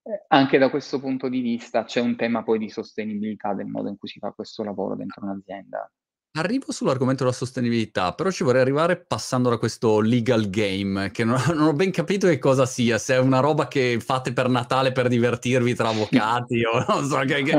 eh, 0.08 0.26
anche 0.28 0.58
da 0.58 0.70
questo 0.70 1.00
punto 1.00 1.30
di 1.30 1.40
vista 1.40 1.84
c'è 1.84 2.00
un 2.00 2.16
tema 2.16 2.44
poi 2.44 2.60
di 2.60 2.70
sostenibilità 2.70 3.54
del 3.54 3.68
modo 3.68 3.90
in 3.90 3.98
cui 3.98 4.08
si 4.08 4.20
fa 4.20 4.32
questo 4.32 4.64
lavoro 4.64 4.96
dentro 4.96 5.24
un'azienda. 5.24 5.92
Arrivo 6.38 6.74
sull'argomento 6.74 7.24
della 7.24 7.34
sostenibilità, 7.34 8.12
però 8.12 8.30
ci 8.30 8.44
vorrei 8.44 8.60
arrivare 8.60 8.98
passando 8.98 9.50
da 9.50 9.58
questo 9.58 10.02
legal 10.02 10.50
game, 10.50 11.10
che 11.12 11.24
non, 11.24 11.42
non 11.48 11.68
ho 11.68 11.74
ben 11.74 11.92
capito 11.92 12.28
che 12.28 12.40
cosa 12.40 12.66
sia, 12.66 12.98
se 12.98 13.16
è 13.16 13.20
una 13.20 13.40
roba 13.40 13.70
che 13.70 14.02
fate 14.02 14.34
per 14.34 14.50
Natale 14.50 14.92
per 14.92 15.08
divertirvi 15.08 15.74
tra 15.76 15.88
avvocati 15.88 16.62
o 16.66 16.84
non 16.90 17.06
so, 17.06 17.20
che, 17.20 17.42
che, 17.42 17.58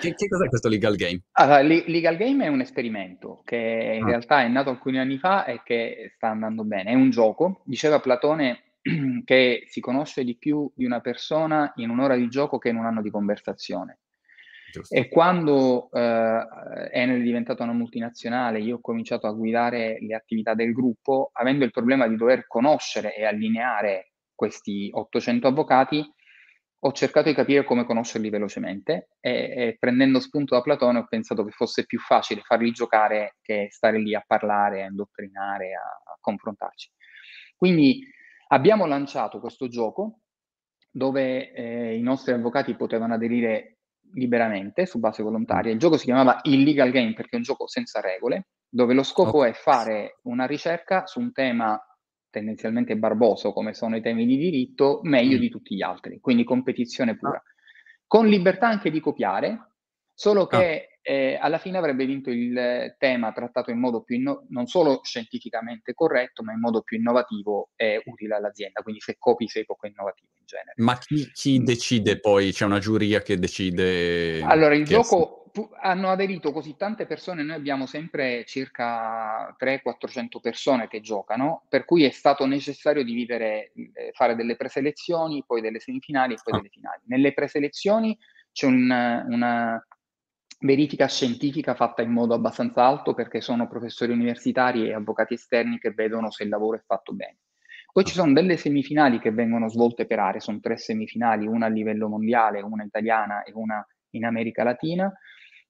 che, 0.00 0.14
che 0.14 0.28
cos'è 0.28 0.48
questo 0.48 0.68
legal 0.68 0.94
game? 0.94 1.22
Allora, 1.32 1.60
legal 1.60 2.16
game 2.16 2.44
è 2.44 2.48
un 2.48 2.60
esperimento 2.60 3.42
che 3.44 3.96
in 3.98 4.04
ah. 4.04 4.06
realtà 4.06 4.42
è 4.42 4.48
nato 4.48 4.70
alcuni 4.70 5.00
anni 5.00 5.18
fa 5.18 5.44
e 5.44 5.62
che 5.64 6.12
sta 6.14 6.28
andando 6.28 6.62
bene. 6.62 6.92
È 6.92 6.94
un 6.94 7.10
gioco, 7.10 7.62
diceva 7.64 7.98
Platone 7.98 8.76
che 9.24 9.64
si 9.66 9.80
conosce 9.80 10.22
di 10.22 10.36
più 10.36 10.70
di 10.72 10.84
una 10.84 11.00
persona 11.00 11.72
in 11.76 11.90
un'ora 11.90 12.14
di 12.14 12.28
gioco 12.28 12.58
che 12.58 12.68
in 12.68 12.76
un 12.76 12.84
anno 12.84 13.02
di 13.02 13.10
conversazione. 13.10 13.98
Giusto. 14.74 14.92
E 14.92 15.08
quando 15.08 15.88
eh, 15.92 16.00
Enel 16.90 17.20
è 17.20 17.22
diventata 17.22 17.62
una 17.62 17.72
multinazionale, 17.72 18.58
io 18.58 18.76
ho 18.76 18.80
cominciato 18.80 19.28
a 19.28 19.32
guidare 19.32 19.98
le 20.00 20.16
attività 20.16 20.54
del 20.54 20.72
gruppo, 20.72 21.30
avendo 21.32 21.64
il 21.64 21.70
problema 21.70 22.08
di 22.08 22.16
dover 22.16 22.48
conoscere 22.48 23.14
e 23.14 23.24
allineare 23.24 24.14
questi 24.34 24.90
800 24.92 25.46
avvocati, 25.46 26.04
ho 26.86 26.92
cercato 26.92 27.28
di 27.28 27.36
capire 27.36 27.62
come 27.62 27.84
conoscerli 27.84 28.28
velocemente 28.28 29.10
e, 29.20 29.30
e, 29.30 29.76
prendendo 29.78 30.18
spunto 30.18 30.56
da 30.56 30.60
Platone 30.60 30.98
ho 30.98 31.06
pensato 31.08 31.44
che 31.44 31.52
fosse 31.52 31.86
più 31.86 32.00
facile 32.00 32.42
farli 32.42 32.72
giocare 32.72 33.36
che 33.40 33.68
stare 33.70 34.00
lì 34.00 34.12
a 34.12 34.24
parlare, 34.26 34.82
a 34.82 34.88
indottrinare, 34.88 35.72
a, 35.74 36.12
a 36.12 36.18
confrontarci. 36.20 36.90
Quindi 37.56 38.04
abbiamo 38.48 38.86
lanciato 38.86 39.38
questo 39.38 39.68
gioco 39.68 40.18
dove 40.90 41.52
eh, 41.52 41.96
i 41.96 42.02
nostri 42.02 42.32
avvocati 42.32 42.74
potevano 42.74 43.14
aderire 43.14 43.74
liberamente 44.14 44.86
su 44.86 44.98
base 44.98 45.22
volontaria. 45.22 45.72
Il 45.72 45.78
gioco 45.78 45.96
si 45.96 46.06
chiamava 46.06 46.40
Illegal 46.42 46.90
Game 46.90 47.12
perché 47.14 47.32
è 47.32 47.36
un 47.36 47.42
gioco 47.42 47.66
senza 47.66 48.00
regole, 48.00 48.48
dove 48.68 48.94
lo 48.94 49.02
scopo 49.02 49.38
okay. 49.38 49.50
è 49.50 49.54
fare 49.54 50.18
una 50.22 50.46
ricerca 50.46 51.06
su 51.06 51.20
un 51.20 51.32
tema 51.32 51.78
tendenzialmente 52.30 52.96
barboso 52.96 53.52
come 53.52 53.74
sono 53.74 53.96
i 53.96 54.02
temi 54.02 54.26
di 54.26 54.36
diritto, 54.36 55.00
meglio 55.02 55.36
mm. 55.36 55.40
di 55.40 55.48
tutti 55.48 55.76
gli 55.76 55.82
altri, 55.82 56.18
quindi 56.20 56.42
competizione 56.44 57.16
pura. 57.16 57.36
Ah. 57.36 57.42
Con 58.06 58.26
libertà 58.26 58.68
anche 58.68 58.90
di 58.90 59.00
copiare, 59.00 59.74
solo 60.12 60.46
che 60.46 60.88
ah 60.90 60.93
eh, 61.06 61.36
alla 61.38 61.58
fine 61.58 61.76
avrebbe 61.76 62.06
vinto 62.06 62.30
il 62.30 62.94
tema 62.98 63.30
trattato 63.32 63.70
in 63.70 63.78
modo 63.78 64.02
più 64.02 64.16
inno- 64.16 64.46
non 64.48 64.66
solo 64.66 65.00
scientificamente 65.02 65.92
corretto, 65.92 66.42
ma 66.42 66.52
in 66.54 66.60
modo 66.60 66.80
più 66.80 66.96
innovativo 66.96 67.70
e 67.76 68.00
utile 68.06 68.36
all'azienda. 68.36 68.80
Quindi 68.80 69.02
se 69.02 69.16
copi 69.18 69.46
sei 69.46 69.66
poco 69.66 69.86
innovativo 69.86 70.30
in 70.38 70.46
genere. 70.46 70.72
Ma 70.76 70.96
chi, 70.96 71.30
chi 71.30 71.60
mm. 71.60 71.64
decide 71.64 72.20
poi? 72.20 72.52
C'è 72.52 72.64
una 72.64 72.78
giuria 72.78 73.20
che 73.20 73.38
decide? 73.38 74.40
Allora, 74.42 74.74
il 74.74 74.86
gioco 74.86 75.50
pu- 75.52 75.68
hanno 75.78 76.08
aderito 76.08 76.52
così 76.52 76.74
tante 76.74 77.04
persone, 77.04 77.42
noi 77.42 77.56
abbiamo 77.56 77.84
sempre 77.84 78.46
circa 78.46 79.54
300-400 79.60 80.40
persone 80.40 80.88
che 80.88 81.02
giocano, 81.02 81.66
per 81.68 81.84
cui 81.84 82.04
è 82.04 82.10
stato 82.10 82.46
necessario 82.46 83.04
dividere, 83.04 83.72
eh, 83.74 84.10
fare 84.14 84.34
delle 84.36 84.56
preselezioni, 84.56 85.44
poi 85.46 85.60
delle 85.60 85.80
semifinali 85.80 86.32
e 86.32 86.38
poi 86.42 86.54
ah. 86.54 86.56
delle 86.56 86.70
finali. 86.70 87.02
Nelle 87.08 87.34
preselezioni 87.34 88.18
c'è 88.52 88.66
un, 88.66 89.24
una 89.28 89.86
verifica 90.64 91.06
scientifica 91.06 91.74
fatta 91.74 92.02
in 92.02 92.10
modo 92.10 92.34
abbastanza 92.34 92.84
alto 92.84 93.12
perché 93.12 93.40
sono 93.40 93.68
professori 93.68 94.12
universitari 94.12 94.88
e 94.88 94.94
avvocati 94.94 95.34
esterni 95.34 95.78
che 95.78 95.90
vedono 95.90 96.30
se 96.30 96.44
il 96.44 96.48
lavoro 96.48 96.78
è 96.78 96.82
fatto 96.84 97.12
bene. 97.12 97.38
Poi 97.92 98.04
ci 98.04 98.14
sono 98.14 98.32
delle 98.32 98.56
semifinali 98.56 99.20
che 99.20 99.30
vengono 99.30 99.68
svolte 99.68 100.06
per 100.06 100.18
aree, 100.18 100.40
sono 100.40 100.58
tre 100.60 100.76
semifinali, 100.76 101.46
una 101.46 101.66
a 101.66 101.68
livello 101.68 102.08
mondiale, 102.08 102.60
una 102.60 102.82
italiana 102.82 103.44
e 103.44 103.52
una 103.54 103.86
in 104.10 104.24
America 104.24 104.64
Latina, 104.64 105.12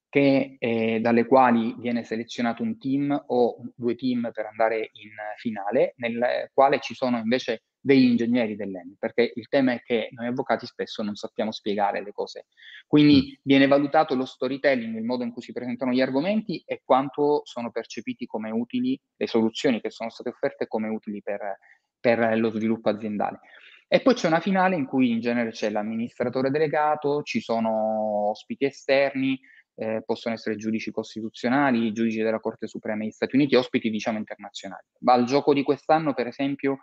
che, 0.08 0.56
eh, 0.58 1.00
dalle 1.00 1.26
quali 1.26 1.74
viene 1.78 2.04
selezionato 2.04 2.62
un 2.62 2.78
team 2.78 3.24
o 3.26 3.56
due 3.74 3.94
team 3.96 4.30
per 4.32 4.46
andare 4.46 4.90
in 4.92 5.10
finale, 5.36 5.94
nel 5.96 6.48
quale 6.54 6.78
ci 6.78 6.94
sono 6.94 7.18
invece 7.18 7.64
degli 7.84 8.04
ingegneri 8.04 8.56
dell'ENI, 8.56 8.96
perché 8.98 9.30
il 9.34 9.46
tema 9.48 9.74
è 9.74 9.82
che 9.82 10.08
noi 10.12 10.28
avvocati 10.28 10.64
spesso 10.64 11.02
non 11.02 11.16
sappiamo 11.16 11.52
spiegare 11.52 12.02
le 12.02 12.12
cose. 12.12 12.46
Quindi 12.86 13.32
mm. 13.32 13.34
viene 13.42 13.66
valutato 13.66 14.14
lo 14.14 14.24
storytelling, 14.24 14.96
il 14.96 15.04
modo 15.04 15.22
in 15.22 15.32
cui 15.32 15.42
si 15.42 15.52
presentano 15.52 15.92
gli 15.92 16.00
argomenti 16.00 16.62
e 16.64 16.80
quanto 16.82 17.42
sono 17.44 17.70
percepiti 17.70 18.24
come 18.24 18.50
utili, 18.50 18.98
le 19.16 19.26
soluzioni 19.26 19.82
che 19.82 19.90
sono 19.90 20.08
state 20.08 20.30
offerte 20.30 20.66
come 20.66 20.88
utili 20.88 21.20
per, 21.20 21.58
per 22.00 22.38
lo 22.38 22.50
sviluppo 22.50 22.88
aziendale. 22.88 23.40
E 23.86 24.00
poi 24.00 24.14
c'è 24.14 24.28
una 24.28 24.40
finale 24.40 24.76
in 24.76 24.86
cui 24.86 25.10
in 25.10 25.20
genere 25.20 25.50
c'è 25.50 25.68
l'amministratore 25.68 26.48
delegato, 26.48 27.22
ci 27.22 27.40
sono 27.40 28.30
ospiti 28.30 28.64
esterni, 28.64 29.38
eh, 29.74 30.02
possono 30.06 30.34
essere 30.34 30.56
giudici 30.56 30.90
costituzionali, 30.90 31.92
giudici 31.92 32.22
della 32.22 32.40
Corte 32.40 32.66
Suprema 32.66 33.02
degli 33.02 33.10
Stati 33.10 33.36
Uniti, 33.36 33.56
ospiti 33.56 33.90
diciamo 33.90 34.16
internazionali. 34.16 34.86
Ma 35.00 35.12
al 35.12 35.24
gioco 35.24 35.52
di 35.52 35.62
quest'anno, 35.62 36.14
per 36.14 36.28
esempio, 36.28 36.78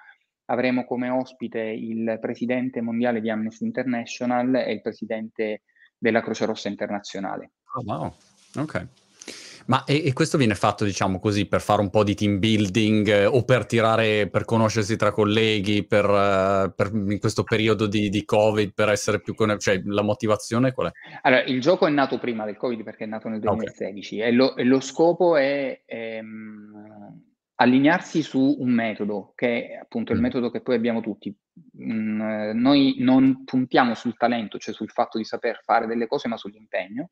avremo 0.52 0.86
come 0.86 1.10
ospite 1.10 1.60
il 1.60 2.18
presidente 2.20 2.82
mondiale 2.82 3.22
di 3.22 3.30
Amnesty 3.30 3.66
International 3.66 4.56
e 4.56 4.74
il 4.74 4.82
presidente 4.82 5.62
della 5.98 6.22
Croce 6.22 6.46
Rossa 6.46 6.68
Internazionale. 6.68 7.52
Oh, 7.74 7.84
wow, 7.86 8.14
ok. 8.58 8.88
Ma 9.68 9.84
e, 9.86 10.06
e, 10.06 10.14
questo 10.14 10.38
viene 10.38 10.56
fatto, 10.56 10.84
diciamo 10.84 11.20
così, 11.20 11.46
per 11.46 11.62
fare 11.62 11.82
un 11.82 11.90
po' 11.90 12.04
di 12.04 12.16
team 12.16 12.40
building 12.40 13.08
eh, 13.08 13.26
o 13.26 13.44
per 13.44 13.66
tirare, 13.66 14.28
per 14.28 14.44
conoscersi 14.44 14.98
tra 14.98 15.12
colleghi, 15.12 15.86
per, 15.86 16.10
uh, 16.10 16.74
per 16.76 16.92
in 16.94 17.20
questo 17.20 17.44
periodo 17.44 17.86
di, 17.86 18.10
di, 18.10 18.26
Covid, 18.26 18.74
per 18.74 18.90
essere 18.90 19.22
più 19.22 19.36
connessi, 19.36 19.60
cioè 19.60 19.82
la 19.86 20.02
motivazione 20.02 20.74
qual 20.74 20.88
è? 20.88 20.92
Allora, 21.22 21.44
il 21.44 21.62
gioco 21.62 21.86
è 21.86 21.92
nato 21.92 22.18
prima 22.18 22.44
del 22.44 22.58
Covid 22.58 22.84
perché 22.84 23.04
è 23.04 23.08
nato 23.08 23.30
nel 23.30 23.40
2016 23.40 24.16
okay. 24.16 24.28
e, 24.28 24.32
lo, 24.34 24.56
e, 24.56 24.64
lo, 24.64 24.80
scopo 24.80 25.38
è 25.38 25.84
ehm, 25.86 27.31
allinearsi 27.62 28.24
su 28.24 28.56
un 28.60 28.72
metodo, 28.72 29.34
che 29.36 29.68
è 29.68 29.74
appunto 29.76 30.14
il 30.14 30.20
mm. 30.20 30.22
metodo 30.22 30.50
che 30.50 30.62
poi 30.62 30.76
abbiamo 30.76 31.00
tutti. 31.00 31.34
Mm, 31.80 32.60
noi 32.60 32.96
non 33.00 33.44
puntiamo 33.44 33.94
sul 33.94 34.18
talento, 34.18 34.58
cioè 34.58 34.74
sul 34.74 34.90
fatto 34.90 35.20
di 35.20 35.24
saper 35.24 35.62
fare 35.64 35.86
delle 35.86 36.08
cose, 36.08 36.28
ma 36.28 36.38
sull'impegno. 36.38 37.12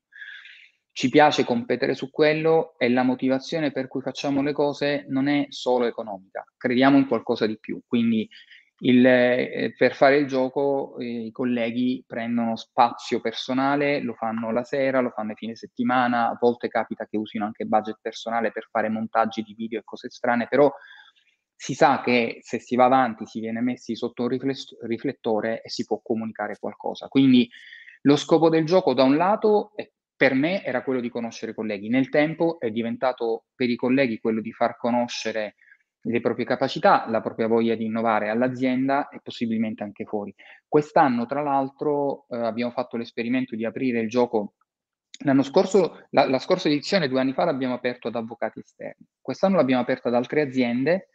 Ci 0.92 1.08
piace 1.08 1.44
competere 1.44 1.94
su 1.94 2.10
quello 2.10 2.74
e 2.76 2.88
la 2.88 3.04
motivazione 3.04 3.70
per 3.70 3.86
cui 3.86 4.00
facciamo 4.00 4.42
le 4.42 4.52
cose 4.52 5.06
non 5.08 5.28
è 5.28 5.46
solo 5.48 5.86
economica, 5.86 6.44
crediamo 6.56 6.98
in 6.98 7.06
qualcosa 7.06 7.46
di 7.46 7.58
più. 7.58 7.80
Quindi 7.86 8.28
il, 8.82 9.04
eh, 9.04 9.74
per 9.76 9.94
fare 9.94 10.16
il 10.16 10.26
gioco 10.26 10.96
eh, 10.98 11.26
i 11.26 11.30
colleghi 11.32 12.02
prendono 12.06 12.56
spazio 12.56 13.20
personale, 13.20 14.00
lo 14.00 14.14
fanno 14.14 14.50
la 14.52 14.64
sera, 14.64 15.00
lo 15.00 15.10
fanno 15.10 15.32
a 15.32 15.34
fine 15.34 15.54
settimana, 15.54 16.28
a 16.28 16.38
volte 16.40 16.68
capita 16.68 17.06
che 17.06 17.16
usino 17.16 17.44
anche 17.44 17.64
budget 17.64 17.98
personale 18.00 18.52
per 18.52 18.68
fare 18.70 18.88
montaggi 18.88 19.42
di 19.42 19.54
video 19.54 19.80
e 19.80 19.84
cose 19.84 20.08
strane, 20.08 20.46
però 20.48 20.72
si 21.54 21.74
sa 21.74 22.00
che 22.00 22.38
se 22.40 22.58
si 22.58 22.74
va 22.74 22.86
avanti 22.86 23.26
si 23.26 23.40
viene 23.40 23.60
messi 23.60 23.94
sotto 23.94 24.22
un 24.22 24.38
riflettore 24.82 25.60
e 25.60 25.68
si 25.68 25.84
può 25.84 26.00
comunicare 26.02 26.56
qualcosa. 26.58 27.08
Quindi 27.08 27.50
lo 28.02 28.16
scopo 28.16 28.48
del 28.48 28.64
gioco 28.64 28.94
da 28.94 29.02
un 29.02 29.16
lato 29.16 29.72
per 30.16 30.32
me 30.32 30.64
era 30.64 30.82
quello 30.82 31.00
di 31.00 31.10
conoscere 31.10 31.52
i 31.52 31.54
colleghi, 31.54 31.88
nel 31.88 32.08
tempo 32.08 32.58
è 32.60 32.70
diventato 32.70 33.44
per 33.54 33.68
i 33.68 33.76
colleghi 33.76 34.20
quello 34.20 34.40
di 34.40 34.52
far 34.52 34.76
conoscere 34.78 35.56
le 36.02 36.20
proprie 36.20 36.46
capacità, 36.46 37.06
la 37.08 37.20
propria 37.20 37.46
voglia 37.46 37.74
di 37.74 37.84
innovare 37.84 38.30
all'azienda 38.30 39.08
e 39.08 39.20
possibilmente 39.22 39.82
anche 39.82 40.04
fuori. 40.04 40.34
Quest'anno, 40.66 41.26
tra 41.26 41.42
l'altro, 41.42 42.26
eh, 42.28 42.36
abbiamo 42.36 42.70
fatto 42.72 42.96
l'esperimento 42.96 43.54
di 43.54 43.64
aprire 43.64 44.00
il 44.00 44.08
gioco. 44.08 44.54
L'anno 45.24 45.42
scorso, 45.42 46.06
la, 46.10 46.26
la, 46.26 46.38
scorsa 46.38 46.68
edizione, 46.68 47.08
due 47.08 47.20
anni 47.20 47.34
fa, 47.34 47.44
l'abbiamo 47.44 47.74
aperto 47.74 48.08
ad 48.08 48.14
avvocati 48.14 48.60
esterni. 48.60 49.06
Quest'anno 49.20 49.56
l'abbiamo 49.56 49.82
aperto 49.82 50.08
ad 50.08 50.14
altre 50.14 50.40
aziende 50.40 51.08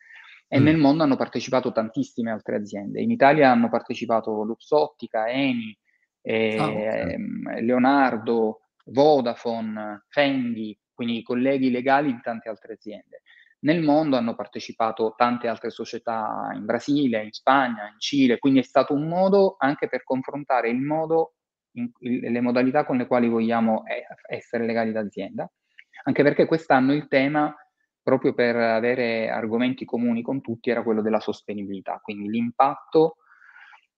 e 0.48 0.60
mm. 0.60 0.64
nel 0.64 0.78
mondo 0.78 1.04
hanno 1.04 1.16
partecipato 1.16 1.72
tantissime 1.72 2.30
altre 2.30 2.58
aziende. 2.58 3.02
In 3.02 3.10
Italia 3.10 3.50
hanno 3.50 3.70
partecipato 3.70 4.44
Luxottica, 4.44 5.28
Eni, 5.28 5.76
eh, 6.22 6.58
ah, 6.58 6.68
okay. 6.68 7.62
Leonardo, 7.62 8.62
Vodafone, 8.86 10.06
Fendi, 10.10 10.78
quindi 10.94 11.18
i 11.18 11.24
colleghi 11.24 11.72
legali 11.72 12.14
di 12.14 12.20
tante 12.22 12.50
altre 12.50 12.74
aziende. 12.74 13.24
Nel 13.66 13.82
mondo 13.82 14.16
hanno 14.16 14.36
partecipato 14.36 15.16
tante 15.18 15.48
altre 15.48 15.72
società 15.72 16.52
in 16.54 16.66
Brasile, 16.66 17.24
in 17.24 17.32
Spagna, 17.32 17.88
in 17.88 18.00
Cile, 18.00 18.38
quindi 18.38 18.60
è 18.60 18.64
stato 18.64 18.94
un 18.94 19.08
modo 19.08 19.56
anche 19.58 19.88
per 19.88 20.04
confrontare 20.04 20.70
il 20.70 20.80
modo, 20.80 21.34
in, 21.72 21.90
il, 22.02 22.32
le 22.32 22.42
modalità 22.42 22.86
con 22.86 22.98
le 22.98 23.08
quali 23.08 23.28
vogliamo 23.28 23.84
essere 24.30 24.68
legali 24.68 24.92
d'azienda, 24.92 25.52
anche 26.04 26.22
perché 26.22 26.46
quest'anno 26.46 26.94
il 26.94 27.08
tema, 27.08 27.56
proprio 28.04 28.36
per 28.36 28.56
avere 28.56 29.32
argomenti 29.32 29.84
comuni 29.84 30.22
con 30.22 30.42
tutti, 30.42 30.70
era 30.70 30.84
quello 30.84 31.02
della 31.02 31.20
sostenibilità, 31.20 32.00
quindi 32.04 32.30
l'impatto 32.30 33.16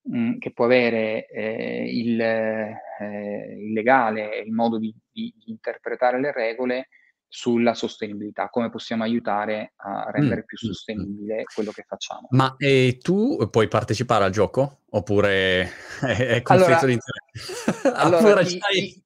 mh, 0.04 0.38
che 0.38 0.54
può 0.54 0.64
avere 0.64 1.28
eh, 1.28 1.90
il, 1.94 2.22
eh, 2.22 3.58
il, 3.60 3.74
legale, 3.74 4.38
il 4.40 4.54
modo 4.54 4.78
di, 4.78 4.96
di, 5.12 5.34
di, 5.38 5.52
interpretare 5.52 6.22
le 6.22 6.32
regole 6.32 6.88
sulla 7.28 7.74
sostenibilità, 7.74 8.50
come 8.50 8.70
possiamo 8.70 9.04
aiutare 9.04 9.74
a 9.78 10.10
rendere 10.12 10.42
mm, 10.42 10.46
più 10.46 10.58
mm, 10.58 10.68
mm. 10.68 10.72
sostenibile 10.72 11.44
quello 11.54 11.72
che 11.72 11.84
facciamo. 11.88 12.28
Ma 12.32 12.56
e 12.58 12.98
tu 13.02 13.48
puoi 13.50 13.68
partecipare 13.68 14.24
al 14.24 14.32
gioco? 14.32 14.82
Oppure 14.92 15.70
è, 16.02 16.42
conflitto 16.42 16.86
allora, 16.86 16.86
di 16.86 16.94
interesse? 16.94 17.92
allora, 17.94 18.44
ti, 18.44 18.60
ti, 18.60 19.04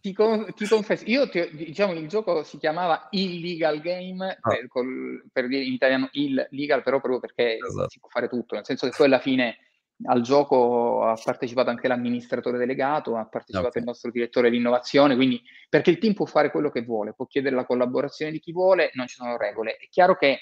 ti, 0.00 0.12
con, 0.12 0.52
ti, 0.54 0.66
confesso, 0.66 1.04
io 1.06 1.28
ti, 1.28 1.48
diciamo 1.52 1.92
il 1.92 2.08
gioco 2.08 2.42
si 2.42 2.58
chiamava 2.58 3.06
Illegal 3.10 3.80
Game, 3.80 4.26
ah. 4.28 4.48
per, 4.48 4.66
col, 4.68 5.24
per, 5.32 5.46
dire 5.46 5.62
in 5.62 5.72
italiano 5.72 6.08
illegal, 6.12 6.82
però 6.82 7.00
proprio 7.00 7.20
perché 7.20 7.56
esatto. 7.56 7.88
si 7.88 8.00
può 8.00 8.08
fare 8.08 8.28
tutto, 8.28 8.56
nel 8.56 8.66
senso 8.66 8.88
che 8.88 8.94
poi 8.96 9.06
alla 9.06 9.20
fine 9.20 9.58
al 10.06 10.22
gioco 10.22 11.04
ha 11.04 11.18
partecipato 11.22 11.70
anche 11.70 11.88
l'amministratore 11.88 12.58
delegato, 12.58 13.16
ha 13.16 13.26
partecipato 13.26 13.68
okay. 13.68 13.82
il 13.82 13.88
nostro 13.88 14.10
direttore 14.10 14.50
di 14.50 14.56
innovazione, 14.56 15.14
quindi 15.14 15.40
perché 15.68 15.90
il 15.90 15.98
team 15.98 16.14
può 16.14 16.26
fare 16.26 16.50
quello 16.50 16.70
che 16.70 16.82
vuole, 16.82 17.14
può 17.14 17.26
chiedere 17.26 17.54
la 17.54 17.64
collaborazione 17.64 18.32
di 18.32 18.40
chi 18.40 18.52
vuole, 18.52 18.90
non 18.94 19.06
ci 19.06 19.14
sono 19.14 19.36
regole. 19.36 19.76
È 19.76 19.88
chiaro 19.88 20.16
che 20.16 20.38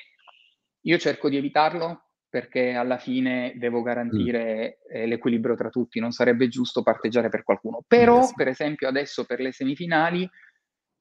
io 0.81 0.99
cerco 0.99 1.29
di 1.29 1.37
evitarlo 1.37 2.07
perché 2.29 2.73
alla 2.73 2.97
fine 2.97 3.53
devo 3.57 3.83
garantire 3.83 4.79
mm. 4.91 4.97
eh, 4.97 5.07
l'equilibrio 5.07 5.55
tra 5.55 5.69
tutti, 5.69 6.01
non 6.01 6.13
sarebbe 6.13 6.49
giusto 6.49 6.83
parteggiare 6.83 7.29
per 7.29 7.45
qualcuno. 7.45 7.85
Però, 7.87 8.27
per 8.35 8.49
esempio, 8.49 8.89
adesso 8.89 9.27
per 9.27 9.41
le 9.41 9.53
semifinali 9.53 10.27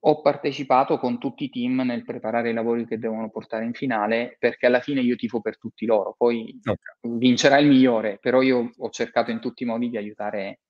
ho 0.03 0.21
partecipato 0.21 0.97
con 0.97 1.19
tutti 1.19 1.43
i 1.43 1.49
team 1.49 1.81
nel 1.81 2.03
preparare 2.03 2.49
i 2.49 2.53
lavori 2.53 2.85
che 2.85 2.97
devono 2.97 3.29
portare 3.29 3.65
in 3.65 3.73
finale, 3.73 4.35
perché 4.39 4.65
alla 4.65 4.79
fine 4.79 5.01
io 5.01 5.15
tifo 5.15 5.41
per 5.41 5.57
tutti 5.57 5.85
loro. 5.85 6.15
Poi 6.17 6.59
okay. 6.63 7.17
vincerà 7.17 7.59
il 7.59 7.67
migliore, 7.67 8.17
però 8.19 8.41
io 8.41 8.71
ho 8.75 8.89
cercato 8.89 9.29
in 9.29 9.39
tutti 9.39 9.63
i 9.63 9.67
modi 9.67 9.89
di 9.89 9.97
aiutare 9.97 10.61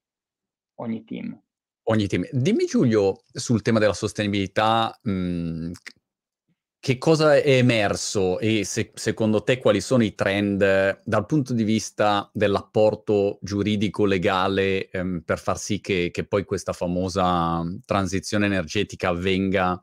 ogni 0.80 1.04
team. 1.06 1.40
Ogni 1.84 2.08
team. 2.08 2.28
Dimmi 2.32 2.66
Giulio, 2.66 3.24
sul 3.32 3.62
tema 3.62 3.80
della 3.80 3.94
sostenibilità, 3.94 4.98
mh, 5.02 5.72
che 6.82 6.98
cosa 6.98 7.36
è 7.36 7.58
emerso 7.58 8.40
e 8.40 8.66
se, 8.66 8.90
secondo 8.96 9.44
te 9.44 9.60
quali 9.60 9.80
sono 9.80 10.02
i 10.02 10.16
trend 10.16 11.00
dal 11.06 11.26
punto 11.28 11.54
di 11.54 11.64
vista 11.64 12.28
dell'apporto 12.34 13.38
giuridico-legale 13.40 14.90
ehm, 14.90 15.22
per 15.24 15.38
far 15.38 15.60
sì 15.60 15.80
che, 15.80 16.10
che, 16.12 16.26
poi 16.26 16.44
questa 16.44 16.74
famosa 16.74 17.62
transizione 17.86 18.48
energetica 18.48 19.10
avvenga? 19.10 19.80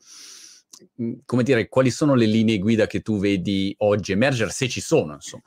Mhmm, 0.97 1.21
come 1.25 1.45
dire, 1.45 1.69
quali 1.69 1.93
sono 1.93 2.17
le 2.17 2.27
linee 2.27 2.59
guida 2.59 2.89
che 2.89 3.01
tu 3.01 3.21
vedi 3.21 3.73
oggi 3.79 4.11
emergere, 4.11 4.51
se 4.51 4.69
ci 4.69 4.81
sono, 4.81 5.15
insomma? 5.15 5.45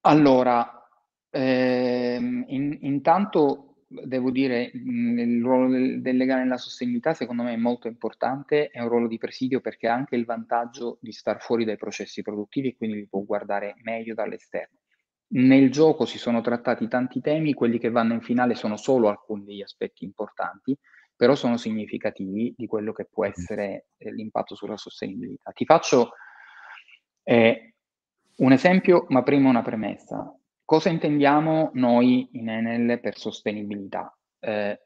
Allora, 0.00 0.88
ehm, 1.30 2.44
in, 2.48 2.76
intanto 2.80 3.67
devo 3.88 4.30
dire, 4.30 4.70
mhmm, 4.72 5.18
il 5.18 5.42
ruolo 5.42 5.68
del, 5.70 6.02
del, 6.02 6.16
legale 6.16 6.42
nella 6.42 6.58
sostenibilità 6.58 7.14
secondo 7.14 7.42
me 7.42 7.54
è 7.54 7.56
molto 7.56 7.88
importante, 7.88 8.68
è 8.68 8.80
un 8.80 8.88
ruolo 8.88 9.08
di 9.08 9.16
presidio 9.16 9.60
perché 9.60 9.88
ha 9.88 9.94
anche 9.94 10.14
il 10.14 10.26
vantaggio 10.26 10.98
di 11.00 11.12
star 11.12 11.40
fuori 11.40 11.64
dai 11.64 11.76
processi 11.76 12.22
produttivi 12.22 12.68
e 12.68 12.76
quindi 12.76 12.98
li 12.98 13.08
può 13.08 13.20
guardare 13.20 13.74
meglio 13.82 14.14
dall'esterno. 14.14 14.78
Nel 15.30 15.70
gioco 15.70 16.06
si 16.06 16.18
sono 16.18 16.40
trattati 16.40 16.88
tanti 16.88 17.20
temi, 17.20 17.54
quelli 17.54 17.78
che 17.78 17.90
vanno 17.90 18.14
in 18.14 18.22
finale 18.22 18.54
sono 18.54 18.76
solo 18.76 19.08
alcuni 19.08 19.44
degli 19.44 19.62
aspetti 19.62 20.04
importanti, 20.04 20.76
però 21.14 21.34
sono 21.34 21.56
significativi 21.56 22.54
di 22.56 22.66
quello 22.66 22.92
che 22.92 23.06
può 23.10 23.26
essere 23.26 23.88
eh, 23.96 24.12
l'impatto 24.12 24.54
sulla 24.54 24.76
sostenibilità. 24.76 25.50
Ti 25.50 25.64
faccio 25.64 26.10
eh, 27.24 27.74
un 28.36 28.52
esempio, 28.52 29.06
ma 29.08 29.22
prima 29.22 29.48
una 29.48 29.62
premessa. 29.62 30.37
Cosa 30.68 30.90
intendiamo 30.90 31.70
noi 31.76 32.28
in 32.32 32.50
Enel 32.50 33.00
per 33.00 33.16
sostenibilità? 33.16 34.14
Eh, 34.38 34.78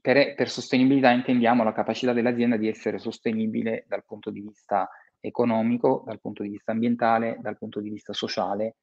per, 0.00 0.34
per, 0.34 0.50
sostenibilità 0.50 1.12
intendiamo 1.12 1.62
la 1.62 1.72
capacità 1.72 2.12
dell'azienda 2.12 2.56
di 2.56 2.66
essere 2.66 2.98
sostenibile 2.98 3.84
dal 3.86 4.04
punto 4.04 4.30
di 4.30 4.40
vista 4.40 4.90
economico, 5.20 6.02
dal 6.04 6.20
punto 6.20 6.42
di 6.42 6.48
vista 6.48 6.72
ambientale, 6.72 7.38
dal 7.40 7.56
punto 7.56 7.78
di 7.78 7.88
vista 7.88 8.12
sociale 8.12 8.78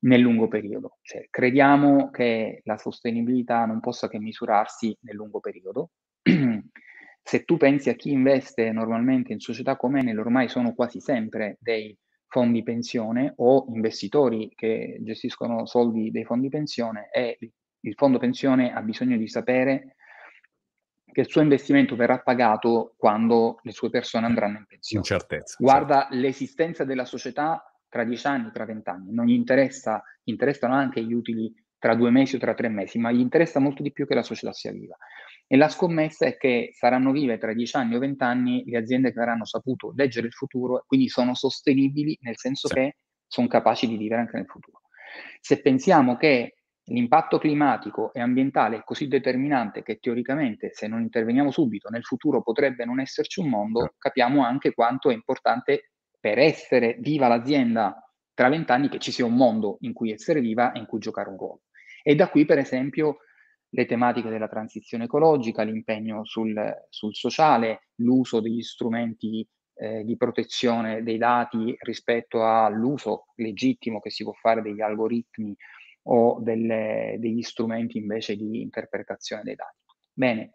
nel 0.00 0.20
lungo 0.20 0.46
periodo. 0.46 0.98
Cioè, 1.00 1.28
crediamo 1.30 2.10
che 2.10 2.60
la 2.64 2.76
sostenibilità 2.76 3.64
non 3.64 3.80
possa 3.80 4.10
che 4.10 4.18
misurarsi 4.18 4.94
nel 5.00 5.16
lungo 5.16 5.40
periodo. 5.40 5.92
Se 7.22 7.44
tu 7.44 7.56
pensi 7.56 7.88
a 7.88 7.94
chi 7.94 8.10
investe 8.10 8.70
normalmente 8.72 9.32
in 9.32 9.40
società 9.40 9.76
come 9.76 10.00
Enel, 10.00 10.18
ormai 10.18 10.50
sono 10.50 10.74
quasi 10.74 11.00
sempre 11.00 11.56
dei 11.60 11.98
fondi 12.32 12.62
pensione 12.62 13.34
o 13.36 13.66
investitori 13.68 14.50
che 14.54 14.96
gestiscono 15.02 15.66
soldi 15.66 16.10
dei 16.10 16.24
fondi 16.24 16.48
pensione 16.48 17.10
e 17.12 17.36
il 17.80 17.94
fondo 17.94 18.16
pensione 18.16 18.72
ha 18.72 18.80
bisogno 18.80 19.18
di 19.18 19.28
sapere 19.28 19.96
che 21.12 21.20
il 21.20 21.28
suo 21.28 21.42
investimento 21.42 21.94
verrà 21.94 22.20
pagato 22.20 22.94
quando 22.96 23.58
le 23.64 23.72
sue 23.72 23.90
persone 23.90 24.24
andranno 24.24 24.56
in 24.56 24.64
pensione. 24.66 25.04
Incertezza. 25.06 25.56
Guarda 25.58 26.00
certo. 26.00 26.16
l'esistenza 26.16 26.84
della 26.84 27.04
società 27.04 27.62
tra 27.86 28.02
dieci 28.02 28.26
anni, 28.26 28.50
tra 28.50 28.64
vent'anni. 28.64 29.12
Non 29.12 29.26
gli 29.26 29.32
interessa, 29.32 30.02
interessano 30.24 30.72
anche 30.72 31.04
gli 31.04 31.12
utili 31.12 31.52
tra 31.82 31.96
due 31.96 32.10
mesi 32.10 32.36
o 32.36 32.38
tra 32.38 32.54
tre 32.54 32.68
mesi, 32.68 32.96
ma 33.00 33.10
gli 33.10 33.18
interessa 33.18 33.58
molto 33.58 33.82
di 33.82 33.90
più 33.90 34.06
che 34.06 34.14
la 34.14 34.22
società 34.22 34.52
sia 34.52 34.70
viva. 34.70 34.96
E 35.48 35.56
la 35.56 35.68
scommessa 35.68 36.26
è 36.26 36.36
che 36.36 36.70
saranno 36.74 37.10
vive 37.10 37.38
tra 37.38 37.52
dieci 37.52 37.74
anni 37.74 37.96
o 37.96 37.98
vent'anni 37.98 38.62
le 38.66 38.78
aziende 38.78 39.12
che 39.12 39.18
avranno 39.18 39.44
saputo 39.44 39.92
leggere 39.96 40.28
il 40.28 40.32
futuro 40.32 40.78
e 40.78 40.82
quindi 40.86 41.08
sono 41.08 41.34
sostenibili 41.34 42.16
nel 42.20 42.38
senso 42.38 42.68
sì. 42.68 42.74
che 42.74 42.96
sono 43.26 43.48
capaci 43.48 43.88
di 43.88 43.96
vivere 43.96 44.20
anche 44.20 44.36
nel 44.36 44.46
futuro. 44.46 44.82
Se 45.40 45.60
pensiamo 45.60 46.16
che 46.16 46.54
l'impatto 46.84 47.38
climatico 47.38 48.12
e 48.12 48.20
ambientale 48.20 48.76
è 48.76 48.84
così 48.84 49.08
determinante 49.08 49.82
che 49.82 49.96
teoricamente 49.96 50.70
se 50.72 50.86
non 50.86 51.00
interveniamo 51.00 51.50
subito 51.50 51.88
nel 51.88 52.04
futuro 52.04 52.44
potrebbe 52.44 52.84
non 52.84 53.00
esserci 53.00 53.40
un 53.40 53.48
mondo, 53.48 53.80
sì. 53.80 53.88
capiamo 53.98 54.44
anche 54.44 54.72
quanto 54.72 55.10
è 55.10 55.14
importante 55.14 55.90
per 56.20 56.38
essere 56.38 56.96
viva 57.00 57.26
l'azienda 57.26 58.08
tra 58.34 58.48
vent'anni 58.48 58.88
che 58.88 59.00
ci 59.00 59.10
sia 59.10 59.24
un 59.24 59.34
mondo 59.34 59.78
in 59.80 59.92
cui 59.92 60.12
essere 60.12 60.38
viva 60.38 60.70
e 60.70 60.78
in 60.78 60.86
cui 60.86 61.00
giocare 61.00 61.28
un 61.28 61.36
ruolo. 61.36 61.62
E 62.02 62.14
da 62.14 62.28
qui, 62.28 62.44
per 62.44 62.58
esempio, 62.58 63.18
le 63.70 63.86
tematiche 63.86 64.28
della 64.28 64.48
transizione 64.48 65.04
ecologica, 65.04 65.62
l'impegno 65.62 66.24
sul, 66.24 66.54
sul 66.88 67.14
sociale, 67.14 67.88
l'uso 67.96 68.40
degli 68.40 68.62
strumenti 68.62 69.46
eh, 69.74 70.04
di 70.04 70.16
protezione 70.16 71.02
dei 71.02 71.16
dati 71.16 71.74
rispetto 71.80 72.46
all'uso 72.46 73.26
legittimo 73.36 74.00
che 74.00 74.10
si 74.10 74.24
può 74.24 74.32
fare 74.32 74.60
degli 74.62 74.80
algoritmi 74.80 75.56
o 76.04 76.38
delle, 76.40 77.16
degli 77.18 77.42
strumenti 77.42 77.98
invece 77.98 78.36
di 78.36 78.60
interpretazione 78.60 79.42
dei 79.42 79.54
dati. 79.54 79.78
Bene, 80.12 80.54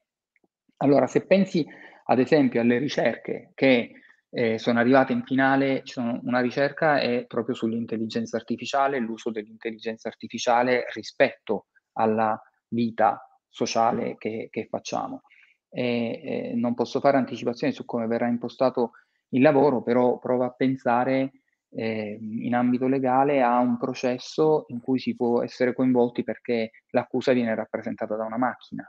allora 0.77 1.07
se 1.07 1.25
pensi 1.25 1.65
ad 2.05 2.19
esempio 2.19 2.61
alle 2.61 2.77
ricerche 2.77 3.51
che 3.55 3.91
eh, 4.37 4.59
sono 4.59 4.77
arrivate 4.77 5.13
in 5.13 5.23
finale, 5.23 5.81
una 5.95 6.41
ricerca 6.41 6.99
è 6.99 7.25
proprio 7.25 7.55
sull'intelligenza 7.55 8.37
artificiale, 8.37 8.99
l'uso 8.99 9.31
dell'intelligenza 9.31 10.09
artificiale 10.09 10.85
rispetto 10.93 11.65
alla 11.93 12.39
vita 12.67 13.19
sociale 13.49 14.15
che, 14.19 14.49
che 14.51 14.67
facciamo. 14.69 15.21
E, 15.67 16.21
e 16.23 16.51
non 16.53 16.75
posso 16.75 16.99
fare 16.99 17.17
anticipazioni 17.17 17.73
su 17.73 17.83
come 17.83 18.05
verrà 18.05 18.27
impostato 18.27 18.91
il 19.29 19.41
lavoro, 19.41 19.81
però 19.81 20.19
provo 20.19 20.43
a 20.43 20.51
pensare 20.51 21.31
eh, 21.71 22.19
in 22.21 22.53
ambito 22.53 22.87
legale 22.87 23.41
a 23.41 23.57
un 23.57 23.79
processo 23.79 24.65
in 24.67 24.81
cui 24.81 24.99
si 24.99 25.15
può 25.15 25.41
essere 25.41 25.73
coinvolti 25.73 26.23
perché 26.23 26.83
l'accusa 26.91 27.33
viene 27.33 27.55
rappresentata 27.55 28.15
da 28.15 28.25
una 28.25 28.37
macchina 28.37 28.87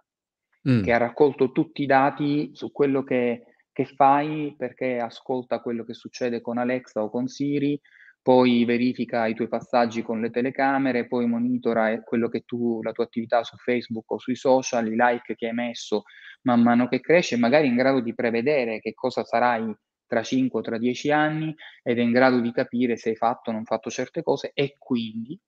mm. 0.68 0.82
che 0.82 0.92
ha 0.92 0.98
raccolto 0.98 1.52
tutti 1.52 1.84
i 1.84 1.86
dati 1.86 2.50
su 2.52 2.70
quello 2.70 3.02
che, 3.02 3.44
che 3.78 3.84
fai 3.84 4.56
perché 4.58 4.98
ascolta 4.98 5.60
quello 5.60 5.84
che 5.84 5.94
succede 5.94 6.40
con 6.40 6.58
Alexa 6.58 7.00
o 7.00 7.08
con 7.08 7.28
Siri 7.28 7.80
poi 8.20 8.64
verifica 8.64 9.24
i 9.28 9.34
tuoi 9.34 9.46
passaggi 9.46 10.02
con 10.02 10.20
le 10.20 10.30
telecamere, 10.30 11.06
poi 11.06 11.28
monitora 11.28 12.02
quello 12.02 12.28
che 12.28 12.40
tu, 12.40 12.82
la 12.82 12.90
tua 12.90 13.04
attività 13.04 13.44
su 13.44 13.56
Facebook 13.56 14.10
o 14.10 14.18
sui 14.18 14.34
social, 14.34 14.88
i 14.88 14.96
like 14.96 15.36
che 15.36 15.46
hai 15.46 15.54
messo 15.54 16.02
man 16.42 16.60
mano 16.60 16.88
che 16.88 16.98
cresce, 16.98 17.36
magari 17.36 17.68
in 17.68 17.76
grado 17.76 18.00
di 18.00 18.16
prevedere 18.16 18.80
che 18.80 18.94
cosa 18.94 19.22
sarai 19.22 19.72
tra 20.08 20.24
5 20.24 20.58
o 20.58 20.62
tra 20.62 20.76
10 20.76 21.12
anni 21.12 21.54
ed 21.80 22.00
è 22.00 22.02
in 22.02 22.10
grado 22.10 22.40
di 22.40 22.50
capire 22.50 22.96
se 22.96 23.10
hai 23.10 23.16
fatto 23.16 23.50
o 23.50 23.52
non 23.52 23.64
fatto 23.64 23.90
certe 23.90 24.24
cose 24.24 24.50
e 24.54 24.74
quindi 24.76 25.38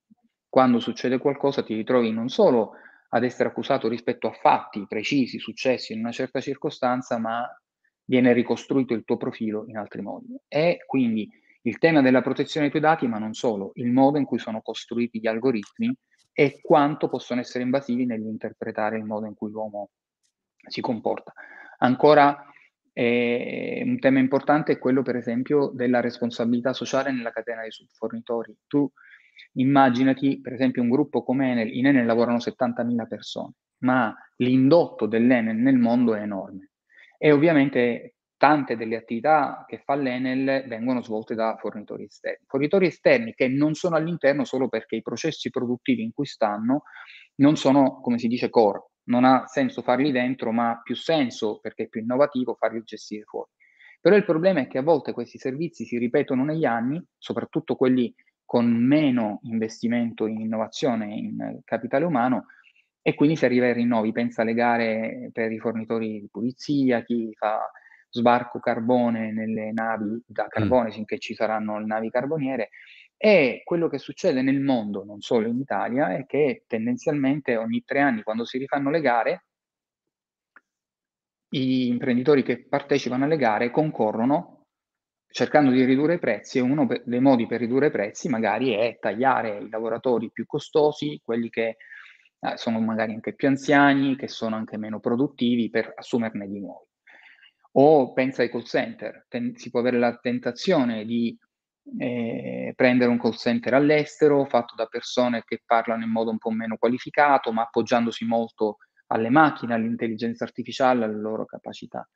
quando 0.47 0.79
succede 0.79 1.17
qualcosa 1.17 1.63
ti 1.63 1.75
ritrovi 1.75 2.13
non 2.13 2.29
solo 2.29 2.75
ad 3.09 3.25
essere 3.25 3.49
accusato 3.49 3.89
rispetto 3.89 4.27
a 4.27 4.31
fatti 4.31 4.85
precisi, 4.87 5.37
successi 5.37 5.91
in 5.91 5.99
una 5.99 6.13
certa 6.13 6.39
circostanza, 6.39 7.17
ma 7.19 7.45
viene 8.11 8.33
ricostruito 8.33 8.93
il 8.93 9.05
tuo 9.05 9.15
profilo 9.15 9.63
in 9.67 9.77
altri 9.77 10.01
modi. 10.01 10.35
E 10.49 10.83
quindi 10.85 11.29
il 11.61 11.77
tema 11.77 12.01
della 12.01 12.21
protezione 12.21 12.69
dei 12.69 12.77
tuoi 12.77 12.91
dati, 12.91 13.07
ma 13.07 13.19
non 13.19 13.33
solo, 13.33 13.71
il 13.75 13.89
modo 13.89 14.17
in 14.17 14.25
cui 14.25 14.37
sono 14.37 14.59
costruiti 14.61 15.21
gli 15.21 15.27
algoritmi 15.27 15.95
e 16.33 16.59
quanto 16.61 17.07
possono 17.07 17.39
essere 17.39 17.63
invasivi 17.63 18.05
nell'interpretare 18.05 18.97
il 18.97 19.05
modo 19.05 19.27
in 19.27 19.33
cui 19.33 19.49
l'uomo 19.49 19.91
si 20.67 20.81
comporta. 20.81 21.31
Ancora 21.77 22.45
eh, 22.91 23.81
un 23.85 23.97
tema 23.99 24.19
importante 24.19 24.73
è 24.73 24.77
quello, 24.77 25.03
per 25.03 25.15
esempio, 25.15 25.71
della 25.73 26.01
responsabilità 26.01 26.73
sociale 26.73 27.13
nella 27.13 27.31
catena 27.31 27.61
dei 27.61 27.71
subfornitori. 27.71 28.53
Tu 28.67 28.91
Immaginati, 29.53 30.39
per 30.39 30.53
esempio, 30.53 30.81
un 30.81 30.89
gruppo 30.89 31.23
come 31.23 31.51
Enel, 31.51 31.75
in 31.75 31.87
Enel 31.87 32.05
lavorano 32.05 32.37
70.000 32.37 33.07
persone, 33.07 33.53
ma 33.79 34.13
l'indotto 34.37 35.07
dell'Enel 35.07 35.55
nel 35.55 35.77
mondo 35.77 36.15
è 36.15 36.21
enorme. 36.21 36.70
E 37.23 37.31
ovviamente 37.31 38.15
tante 38.35 38.75
delle 38.75 38.95
attività 38.95 39.63
che 39.67 39.83
fa 39.85 39.93
l'Enel 39.93 40.65
vengono 40.67 41.03
svolte 41.03 41.35
da 41.35 41.55
fornitori 41.59 42.05
esterni. 42.05 42.43
Fornitori 42.47 42.87
esterni 42.87 43.35
che 43.35 43.47
non 43.47 43.75
sono 43.75 43.95
all'interno 43.95 44.43
solo 44.43 44.67
perché 44.67 44.95
i 44.95 45.03
processi 45.03 45.51
produttivi 45.51 46.01
in 46.01 46.11
cui 46.11 46.25
stanno 46.25 46.81
non 47.35 47.57
sono, 47.57 48.01
come 48.01 48.17
si 48.17 48.27
dice, 48.27 48.49
core. 48.49 48.85
Non 49.03 49.25
ha 49.25 49.45
senso 49.45 49.83
farli 49.83 50.11
dentro, 50.11 50.51
ma 50.51 50.71
ha 50.71 50.81
più 50.81 50.95
senso, 50.95 51.59
perché 51.59 51.83
è 51.83 51.87
più 51.89 52.01
innovativo, 52.01 52.55
farli 52.55 52.81
gestire 52.83 53.25
fuori. 53.25 53.51
Però 53.99 54.15
il 54.15 54.25
problema 54.25 54.61
è 54.61 54.67
che 54.67 54.79
a 54.79 54.83
volte 54.83 55.13
questi 55.13 55.37
servizi 55.37 55.85
si 55.85 55.99
ripetono 55.99 56.43
negli 56.43 56.65
anni, 56.65 56.99
soprattutto 57.19 57.75
quelli 57.75 58.11
con 58.43 58.65
meno 58.65 59.41
investimento 59.43 60.25
in 60.25 60.41
innovazione, 60.41 61.13
in 61.13 61.59
capitale 61.63 62.05
umano, 62.05 62.47
e 63.01 63.15
quindi 63.15 63.35
si 63.35 63.45
arriva 63.45 63.65
ai 63.65 63.73
rinnovi. 63.73 64.11
Pensa 64.11 64.41
alle 64.41 64.53
gare 64.53 65.29
per 65.33 65.51
i 65.51 65.59
fornitori 65.59 66.19
di 66.19 66.29
pulizia, 66.29 67.03
chi 67.03 67.33
fa 67.35 67.69
sbarco 68.09 68.59
carbone 68.59 69.31
nelle 69.31 69.71
navi 69.71 70.21
da 70.25 70.47
carbone, 70.47 70.89
mm. 70.89 70.91
finché 70.91 71.17
ci 71.17 71.33
saranno 71.33 71.79
le 71.79 71.85
navi 71.85 72.09
carboniere. 72.09 72.69
E 73.17 73.61
quello 73.63 73.87
che 73.87 73.99
succede 73.99 74.41
nel 74.41 74.59
mondo, 74.59 75.03
non 75.03 75.21
solo 75.21 75.47
in 75.47 75.59
Italia, 75.59 76.15
è 76.15 76.25
che 76.25 76.63
tendenzialmente 76.67 77.55
ogni 77.55 77.83
tre 77.85 77.99
anni, 77.99 78.23
quando 78.23 78.45
si 78.45 78.57
rifanno 78.57 78.89
le 78.89 79.01
gare, 79.01 79.45
gli 81.47 81.87
imprenditori 81.87 82.43
che 82.43 82.65
partecipano 82.65 83.25
alle 83.25 83.37
gare 83.37 83.71
concorrono 83.71 84.61
cercando 85.31 85.71
di 85.71 85.83
ridurre 85.85 86.15
i 86.15 86.19
prezzi 86.19 86.57
e 86.57 86.61
uno 86.61 86.87
dei 87.03 87.19
modi 87.19 87.47
per 87.47 87.59
ridurre 87.59 87.87
i 87.87 87.91
prezzi 87.91 88.27
magari 88.27 88.73
è 88.73 88.97
tagliare 88.99 89.59
i 89.59 89.69
lavoratori 89.69 90.29
più 90.31 90.45
costosi, 90.45 91.19
quelli 91.23 91.49
che 91.49 91.77
eh, 92.41 92.57
sono 92.57 92.79
magari 92.79 93.13
anche 93.13 93.33
più 93.33 93.47
anziani, 93.47 94.15
che 94.15 94.27
sono 94.27 94.55
anche 94.55 94.77
meno 94.77 94.99
produttivi 94.99 95.69
per 95.69 95.93
assumerne 95.95 96.47
di 96.47 96.59
nuovi. 96.59 96.87
O 97.73 98.11
pensa 98.13 98.41
ai 98.41 98.49
call 98.49 98.63
center, 98.63 99.25
Ten- 99.29 99.55
si 99.55 99.69
può 99.69 99.79
avere 99.79 99.97
la 99.97 100.17
tentazione 100.17 101.05
di 101.05 101.37
eh, 101.97 102.73
prendere 102.75 103.09
un 103.09 103.19
call 103.19 103.35
center 103.35 103.73
all'estero 103.73 104.45
fatto 104.45 104.75
da 104.75 104.87
persone 104.87 105.43
che 105.45 105.61
parlano 105.65 106.03
in 106.03 106.11
modo 106.11 106.31
un 106.31 106.37
po' 106.37 106.51
meno 106.51 106.77
qualificato, 106.77 107.51
ma 107.51 107.63
appoggiandosi 107.63 108.25
molto 108.25 108.77
alle 109.07 109.29
macchine, 109.29 109.73
all'intelligenza 109.73 110.43
artificiale, 110.43 111.05
alle 111.05 111.19
loro 111.19 111.45
capacità 111.45 112.07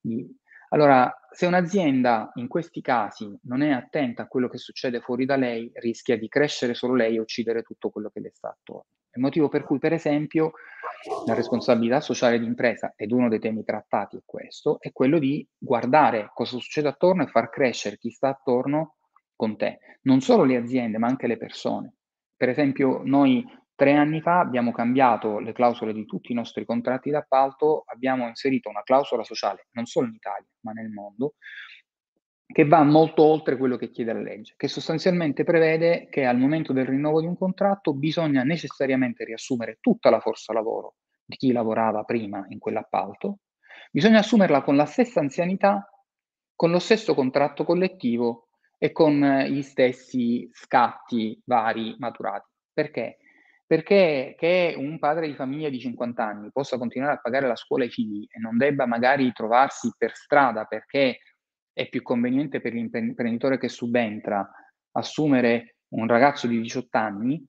di 0.00 0.26
allora, 0.74 1.14
se 1.30 1.46
un'azienda 1.46 2.32
in 2.34 2.48
questi 2.48 2.80
casi 2.80 3.32
non 3.42 3.62
è 3.62 3.70
attenta 3.70 4.22
a 4.22 4.26
quello 4.26 4.48
che 4.48 4.58
succede 4.58 5.00
fuori 5.00 5.24
da 5.24 5.36
lei, 5.36 5.70
rischia 5.74 6.18
di 6.18 6.26
crescere 6.26 6.74
solo 6.74 6.96
lei 6.96 7.14
e 7.14 7.20
uccidere 7.20 7.62
tutto 7.62 7.90
quello 7.90 8.10
che 8.10 8.18
le 8.18 8.32
sta 8.34 8.48
attorno. 8.48 8.86
Il 9.14 9.22
motivo 9.22 9.48
per 9.48 9.64
cui, 9.64 9.78
per 9.78 9.92
esempio, 9.92 10.52
la 11.26 11.34
responsabilità 11.34 12.00
sociale 12.00 12.38
di 12.38 12.46
impresa, 12.46 12.92
ed 12.96 13.12
uno 13.12 13.28
dei 13.28 13.38
temi 13.38 13.64
trattati 13.64 14.16
è 14.16 14.22
questo, 14.24 14.80
è 14.80 14.92
quello 14.92 15.18
di 15.18 15.46
guardare 15.56 16.30
cosa 16.32 16.58
succede 16.58 16.88
attorno 16.88 17.22
e 17.22 17.28
far 17.28 17.50
crescere 17.50 17.98
chi 17.98 18.10
sta 18.10 18.28
attorno 18.28 18.96
con 19.36 19.56
te. 19.56 19.78
Non 20.02 20.20
solo 20.20 20.44
le 20.44 20.56
aziende, 20.56 20.98
ma 20.98 21.06
anche 21.06 21.26
le 21.26 21.36
persone. 21.36 21.94
Per 22.36 22.48
esempio, 22.48 23.00
noi 23.04 23.44
Tre 23.76 23.92
anni 23.92 24.20
fa 24.20 24.38
abbiamo 24.38 24.70
cambiato 24.70 25.40
le 25.40 25.52
clausole 25.52 25.92
di 25.92 26.04
tutti 26.06 26.30
i 26.30 26.34
nostri 26.34 26.64
contratti 26.64 27.10
d'appalto, 27.10 27.82
abbiamo 27.86 28.28
inserito 28.28 28.68
una 28.68 28.84
clausola 28.84 29.24
sociale, 29.24 29.66
non 29.72 29.86
solo 29.86 30.06
in 30.06 30.14
Italia, 30.14 30.46
ma 30.60 30.70
nel 30.70 30.90
mondo, 30.90 31.34
che 32.54 32.64
va 32.64 32.84
molto 32.84 33.24
oltre 33.24 33.56
quello 33.56 33.76
che 33.76 33.90
chiede 33.90 34.12
la 34.12 34.20
legge, 34.20 34.54
che 34.56 34.68
sostanzialmente 34.68 35.42
prevede 35.42 36.06
che 36.08 36.24
al 36.24 36.38
momento 36.38 36.72
del 36.72 36.86
rinnovo 36.86 37.20
di 37.20 37.26
un 37.26 37.36
contratto 37.36 37.94
bisogna 37.94 38.44
necessariamente 38.44 39.24
riassumere 39.24 39.78
tutta 39.80 40.08
la 40.08 40.20
forza 40.20 40.52
lavoro 40.52 40.94
di 41.24 41.34
chi 41.34 41.50
lavorava 41.50 42.04
prima 42.04 42.44
in 42.50 42.60
quell'appalto, 42.60 43.38
bisogna 43.90 44.20
assumerla 44.20 44.62
con 44.62 44.76
la 44.76 44.84
stessa 44.84 45.18
anzianità, 45.18 45.90
con 46.54 46.70
lo 46.70 46.78
stesso 46.78 47.12
contratto 47.12 47.64
collettivo 47.64 48.50
e 48.78 48.92
con 48.92 49.20
gli 49.48 49.62
stessi 49.62 50.48
scatti 50.52 51.42
vari 51.44 51.96
maturati. 51.98 52.48
Perché? 52.72 53.16
Perché 53.66 54.36
che 54.38 54.76
un 54.78 55.00
padre 55.00 55.26
di 55.26 55.34
famiglia 55.34 55.70
di 55.70 55.80
50 55.80 56.24
anni 56.24 56.52
possa 56.52 56.78
continuare 56.78 57.14
a 57.14 57.20
pagare 57.20 57.48
la 57.48 57.56
scuola 57.56 57.82
ai 57.82 57.90
figli 57.90 58.24
e 58.30 58.38
non 58.38 58.56
debba 58.56 58.86
magari 58.86 59.32
trovarsi 59.32 59.92
per 59.98 60.14
strada 60.14 60.66
perché 60.66 61.18
è 61.74 61.88
più 61.88 62.02
conveniente 62.02 62.60
per 62.60 62.72
l'imprenditore 62.72 63.58
che 63.58 63.68
subentra 63.68 64.48
assumere 64.92 65.76
un 65.88 66.06
ragazzo 66.06 66.46
di 66.46 66.60
18 66.60 66.96
anni, 66.96 67.44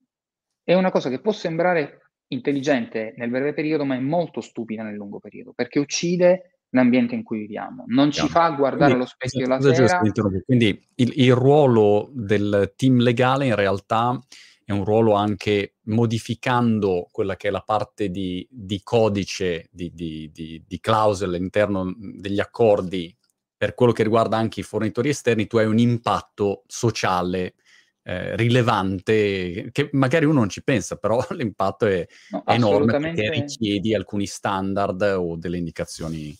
è 0.64 0.74
una 0.74 0.92
cosa 0.92 1.10
che 1.10 1.22
può 1.22 1.32
sembrare 1.32 2.12
intelligente 2.28 3.14
nel 3.18 3.30
breve 3.30 3.54
periodo, 3.54 3.86
ma 3.86 3.96
è 3.96 4.00
molto 4.00 4.42
stupida 4.42 4.84
nel 4.84 4.96
lungo 4.96 5.20
periodo, 5.20 5.54
perché 5.54 5.80
uccide 5.80 6.58
l'ambiente 6.70 7.16
in 7.16 7.24
cui 7.24 7.40
viviamo, 7.40 7.84
non 7.88 8.12
ci 8.12 8.28
fa 8.28 8.50
guardare 8.50 8.94
allo 8.94 9.06
specchio 9.06 9.48
la 9.48 9.62
sera. 9.62 10.02
Quindi 10.44 10.88
il, 10.96 11.14
il 11.16 11.34
ruolo 11.34 12.10
del 12.12 12.74
team 12.76 12.98
legale 12.98 13.46
in 13.46 13.56
realtà 13.56 14.20
è 14.66 14.72
un 14.72 14.84
ruolo 14.84 15.14
anche 15.14 15.76
modificando 15.84 17.08
quella 17.12 17.36
che 17.36 17.50
è 17.50 17.52
la 17.52 17.62
parte 17.62 18.10
di, 18.10 18.46
di 18.50 18.82
codice, 18.82 19.70
di, 19.72 19.94
di, 19.94 20.32
di, 20.34 20.80
clausole 20.80 21.38
all'interno 21.38 21.94
degli 21.96 22.40
accordi 22.40 23.16
per 23.58 23.74
quello 23.74 23.92
che 23.92 24.04
riguarda 24.04 24.38
anche 24.38 24.60
i 24.60 24.64
fornitori 24.64 25.10
esterni, 25.10 25.48
tu 25.48 25.58
hai 25.58 25.66
un 25.66 25.80
impatto 25.80 26.64
sociale 26.68 27.56
eh, 28.04 28.36
rilevante 28.36 29.70
che 29.72 29.90
magari 29.94 30.26
uno 30.26 30.40
non 30.40 30.50
ci 30.50 30.64
pensa, 30.64 30.96
però 30.98 31.20
l'impatto 31.32 31.88
è, 31.88 32.06
no, 32.32 32.44
è 32.46 32.54
enorme 32.54 33.00
perché 33.00 33.30
richiedi 33.30 33.96
alcuni 33.96 34.26
standard 34.26 35.02
o 35.02 35.36
delle 35.36 35.58
indicazioni. 35.58 36.38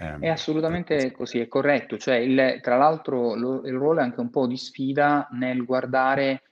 Ehm, 0.00 0.20
è 0.20 0.28
assolutamente 0.28 1.12
così, 1.12 1.38
è 1.38 1.48
corretto. 1.48 1.96
Cioè, 1.98 2.16
il, 2.16 2.58
tra 2.60 2.76
l'altro, 2.76 3.34
lo, 3.34 3.64
il 3.64 3.74
ruolo 3.74 4.00
è 4.00 4.02
anche 4.02 4.20
un 4.20 4.30
po' 4.30 4.46
di 4.46 4.56
sfida 4.56 5.28
nel 5.32 5.64
guardare 5.64 6.42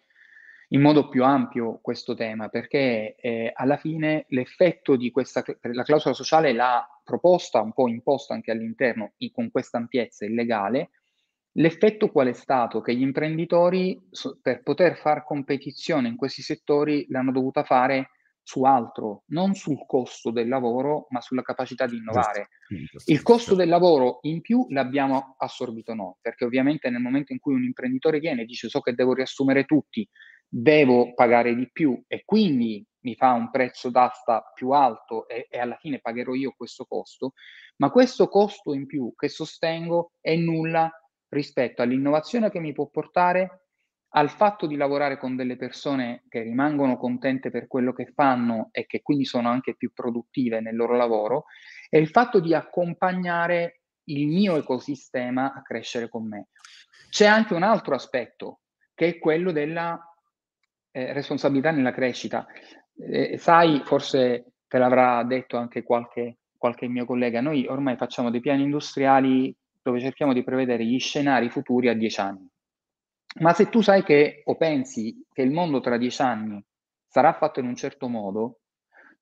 in 0.69 0.81
modo 0.81 1.09
più 1.09 1.23
ampio 1.23 1.79
questo 1.81 2.15
tema, 2.15 2.49
perché 2.49 3.15
eh, 3.17 3.53
alla 3.55 3.77
fine 3.77 4.27
l'effetto 4.31 4.97
di 4.97 5.11
questa, 5.11 5.45
la 5.61 5.85
clausola 5.85 6.15
sociale 6.15 6.53
l'ha 6.53 6.85
proposta, 7.05 7.61
un 7.61 7.73
po' 7.73 7.89
imposta 7.89 8.35
anche 8.35 8.51
all'interno, 8.51 9.13
con 9.33 9.51
questa 9.51 9.79
ampiezza 9.79 10.25
illegale, 10.25 10.91
l'effetto 11.53 12.11
qual 12.11 12.29
è 12.29 12.33
stato? 12.33 12.81
Che 12.81 12.95
gli 12.95 13.03
imprenditori 13.03 14.09
per 14.43 14.63
poter 14.63 14.97
fare 14.97 15.25
competizione 15.25 16.09
in 16.09 16.17
questi 16.17 16.43
settori 16.43 17.07
l'hanno 17.11 17.33
dovuta 17.33 17.63
fare 17.63 18.11
su 18.43 18.63
altro, 18.63 19.25
non 19.27 19.55
sul 19.55 19.85
costo 19.87 20.31
del 20.31 20.47
lavoro, 20.47 21.09
ma 21.11 21.21
sulla 21.21 21.43
capacità 21.43 21.85
di 21.87 21.97
innovare. 21.97 22.51
Il 23.07 23.23
costo 23.23 23.57
del 23.57 23.69
lavoro 23.69 24.21
in 24.23 24.41
più 24.41 24.67
l'abbiamo 24.69 25.35
assorbito 25.37 25.95
noi, 25.95 26.15
perché 26.21 26.45
ovviamente 26.45 26.89
nel 26.89 27.01
momento 27.01 27.33
in 27.33 27.41
cui 27.41 27.55
un 27.55 27.65
imprenditore 27.65 28.21
viene 28.21 28.43
e 28.43 28.45
dice 28.45 28.69
so 28.69 28.81
che 28.81 28.95
devo 28.95 29.15
riassumere 29.15 29.65
tutti, 29.65 30.09
devo 30.49 31.15
pagare 31.15 31.55
di 31.55 31.71
più 31.71 32.01
e 32.07 32.23
quindi 32.25 32.85
mi 33.01 33.15
fa 33.15 33.33
un 33.33 33.51
prezzo 33.51 33.91
d'asta 33.91 34.51
più 34.55 34.71
alto 34.71 35.29
e, 35.29 35.47
e, 35.49 35.59
alla 35.59 35.77
fine 35.77 36.01
pagherò 36.01 36.35
io 36.35 36.55
questo 36.57 36.85
costo, 36.85 37.33
ma 37.77 37.91
questo 37.91 38.29
costo 38.29 38.73
in 38.73 38.87
più 38.87 39.13
che 39.15 39.29
sostengo 39.29 40.13
è 40.21 40.35
nulla 40.35 40.91
rispetto 41.29 41.83
all'innovazione 41.83 42.51
che 42.51 42.59
mi 42.59 42.73
può 42.73 42.89
portare, 42.89 43.67
al 44.11 44.31
fatto 44.31 44.67
di 44.67 44.77
lavorare 44.77 45.19
con 45.19 45.37
delle 45.37 45.57
persone 45.57 46.25
che 46.29 46.41
rimangono 46.43 46.97
contente 46.97 47.51
per 47.51 47.67
quello 47.67 47.93
che 47.93 48.07
fanno 48.15 48.71
e 48.73 48.87
che 48.87 49.03
quindi 49.03 49.25
sono 49.25 49.49
anche 49.49 49.77
più 49.77 49.93
produttive 49.93 50.61
nel 50.61 50.75
loro 50.75 50.97
lavoro, 50.97 51.45
e 51.89 51.99
il 51.99 52.09
fatto 52.09 52.41
di 52.41 52.55
accompagnare 52.55 53.83
il 54.05 54.27
mio 54.27 54.57
ecosistema 54.57 55.53
a 55.53 55.63
crescere 55.63 56.09
con 56.09 56.27
me. 56.27 56.49
C'è 57.11 57.27
anche 57.27 57.55
un 57.55 57.63
altro 57.63 57.95
aspetto, 57.95 58.61
che 58.95 59.09
è 59.09 59.19
quello 59.19 59.53
della 59.53 60.01
eh, 60.97 61.13
responsabilità 61.13 61.71
nella 61.71 61.93
crescita. 61.93 62.47
Eh, 62.97 63.37
sai, 63.37 63.83
forse 63.85 64.53
te 64.67 64.79
l'avrà 64.79 65.23
detto 65.25 65.59
anche 65.59 65.83
qualche, 65.83 66.39
qualche 66.57 66.89
mio 66.89 67.05
collega, 67.05 67.43
noi 67.43 67.67
ormai 67.67 67.97
facciamo 67.97 68.31
dei 68.31 68.41
piani 68.41 68.63
industriali 68.63 69.55
dove 69.83 70.01
cerchiamo 70.01 70.33
di 70.33 70.43
prevedere 70.43 70.87
gli 70.87 70.99
scenari 70.99 71.51
futuri 71.51 71.89
a 71.89 71.95
dieci 71.95 72.19
anni. 72.21 72.49
Ma 73.41 73.53
se 73.53 73.69
tu 73.69 73.83
sai 73.83 74.03
che 74.03 74.41
o 74.47 74.57
pensi 74.57 75.23
che 75.31 75.43
il 75.43 75.51
mondo 75.51 75.81
tra 75.81 75.99
dieci 75.99 76.23
anni 76.23 76.65
sarà 77.07 77.35
fatto 77.35 77.61
in 77.61 77.67
un 77.67 77.77
certo 77.77 78.09
modo, 78.09 78.61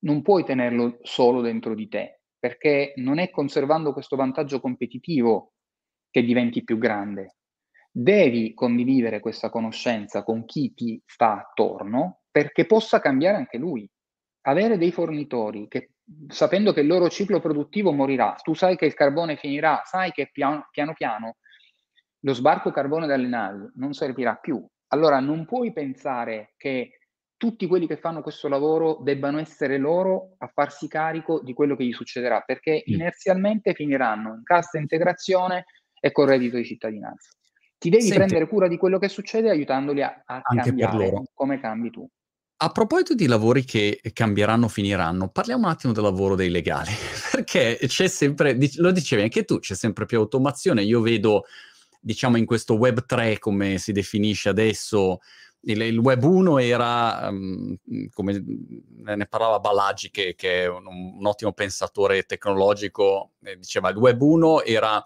non 0.00 0.22
puoi 0.22 0.44
tenerlo 0.44 0.98
solo 1.02 1.40
dentro 1.40 1.74
di 1.74 1.88
te, 1.88 2.20
perché 2.38 2.92
non 2.96 3.18
è 3.18 3.30
conservando 3.30 3.92
questo 3.92 4.14
vantaggio 4.14 4.60
competitivo 4.60 5.54
che 6.08 6.22
diventi 6.22 6.62
più 6.62 6.78
grande, 6.78 7.34
devi 7.96 8.54
condividere 8.54 9.20
questa 9.20 9.50
conoscenza 9.50 10.24
con 10.24 10.44
chi 10.44 10.74
ti 10.74 11.00
sta 11.06 11.38
attorno 11.38 12.22
perché 12.30 12.66
possa 12.66 12.98
cambiare 12.98 13.36
anche 13.36 13.58
lui. 13.58 13.88
Avere 14.46 14.78
dei 14.78 14.90
fornitori 14.90 15.68
che 15.68 15.90
sapendo 16.28 16.72
che 16.72 16.80
il 16.80 16.86
loro 16.86 17.08
ciclo 17.08 17.40
produttivo 17.40 17.92
morirà, 17.92 18.34
tu 18.42 18.52
sai 18.54 18.76
che 18.76 18.86
il 18.86 18.94
carbone 18.94 19.36
finirà, 19.36 19.82
sai 19.84 20.10
che 20.10 20.28
piano 20.32 20.68
piano, 20.70 20.92
piano 20.92 21.36
lo 22.20 22.32
sbarco 22.32 22.70
carbone 22.70 23.06
dalle 23.06 23.28
navi 23.28 23.70
non 23.74 23.92
servirà 23.92 24.34
più 24.36 24.66
allora 24.88 25.20
non 25.20 25.44
puoi 25.44 25.72
pensare 25.72 26.54
che 26.56 26.98
tutti 27.36 27.66
quelli 27.66 27.86
che 27.86 27.96
fanno 27.96 28.22
questo 28.22 28.48
lavoro 28.48 29.00
debbano 29.02 29.38
essere 29.38 29.76
loro 29.76 30.34
a 30.38 30.46
farsi 30.46 30.88
carico 30.88 31.40
di 31.42 31.52
quello 31.52 31.76
che 31.76 31.84
gli 31.84 31.92
succederà, 31.92 32.40
perché 32.40 32.82
inerzialmente 32.86 33.74
finiranno 33.74 34.34
in 34.34 34.44
cassa 34.44 34.78
integrazione 34.78 35.66
e 36.00 36.12
con 36.12 36.26
reddito 36.26 36.56
di 36.56 36.64
cittadinanza. 36.64 37.30
Ti 37.84 37.90
devi 37.90 38.04
Senti 38.04 38.16
prendere 38.16 38.48
cura 38.48 38.66
di 38.66 38.78
quello 38.78 38.98
che 38.98 39.10
succede 39.10 39.50
aiutandoli 39.50 40.00
a, 40.00 40.22
a 40.24 40.40
cambiare 40.40 41.12
come 41.34 41.60
cambi 41.60 41.90
tu. 41.90 42.08
A 42.56 42.70
proposito 42.70 43.14
di 43.14 43.26
lavori 43.26 43.62
che 43.64 44.00
cambieranno, 44.14 44.68
finiranno, 44.68 45.28
parliamo 45.28 45.66
un 45.66 45.70
attimo 45.70 45.92
del 45.92 46.02
lavoro 46.02 46.34
dei 46.34 46.48
legali, 46.48 46.90
perché 47.30 47.78
c'è 47.86 48.08
sempre, 48.08 48.56
lo 48.76 48.90
dicevi 48.90 49.20
anche 49.20 49.44
tu, 49.44 49.58
c'è 49.58 49.74
sempre 49.74 50.06
più 50.06 50.16
automazione. 50.16 50.82
Io 50.82 51.02
vedo, 51.02 51.44
diciamo, 52.00 52.38
in 52.38 52.46
questo 52.46 52.72
Web 52.76 53.04
3, 53.04 53.38
come 53.38 53.76
si 53.76 53.92
definisce 53.92 54.48
adesso, 54.48 55.18
il, 55.64 55.82
il 55.82 55.98
Web 55.98 56.22
1 56.22 56.58
era, 56.60 57.28
um, 57.28 57.76
come 58.14 58.42
ne 58.96 59.26
parlava 59.26 59.60
Balaggi, 59.60 60.10
che, 60.10 60.34
che 60.34 60.62
è 60.62 60.68
un, 60.70 60.86
un, 60.86 61.26
ottimo 61.26 61.52
pensatore 61.52 62.22
tecnologico, 62.22 63.32
diceva 63.58 63.90
il 63.90 63.96
Web 63.98 64.22
1 64.22 64.62
era 64.62 65.02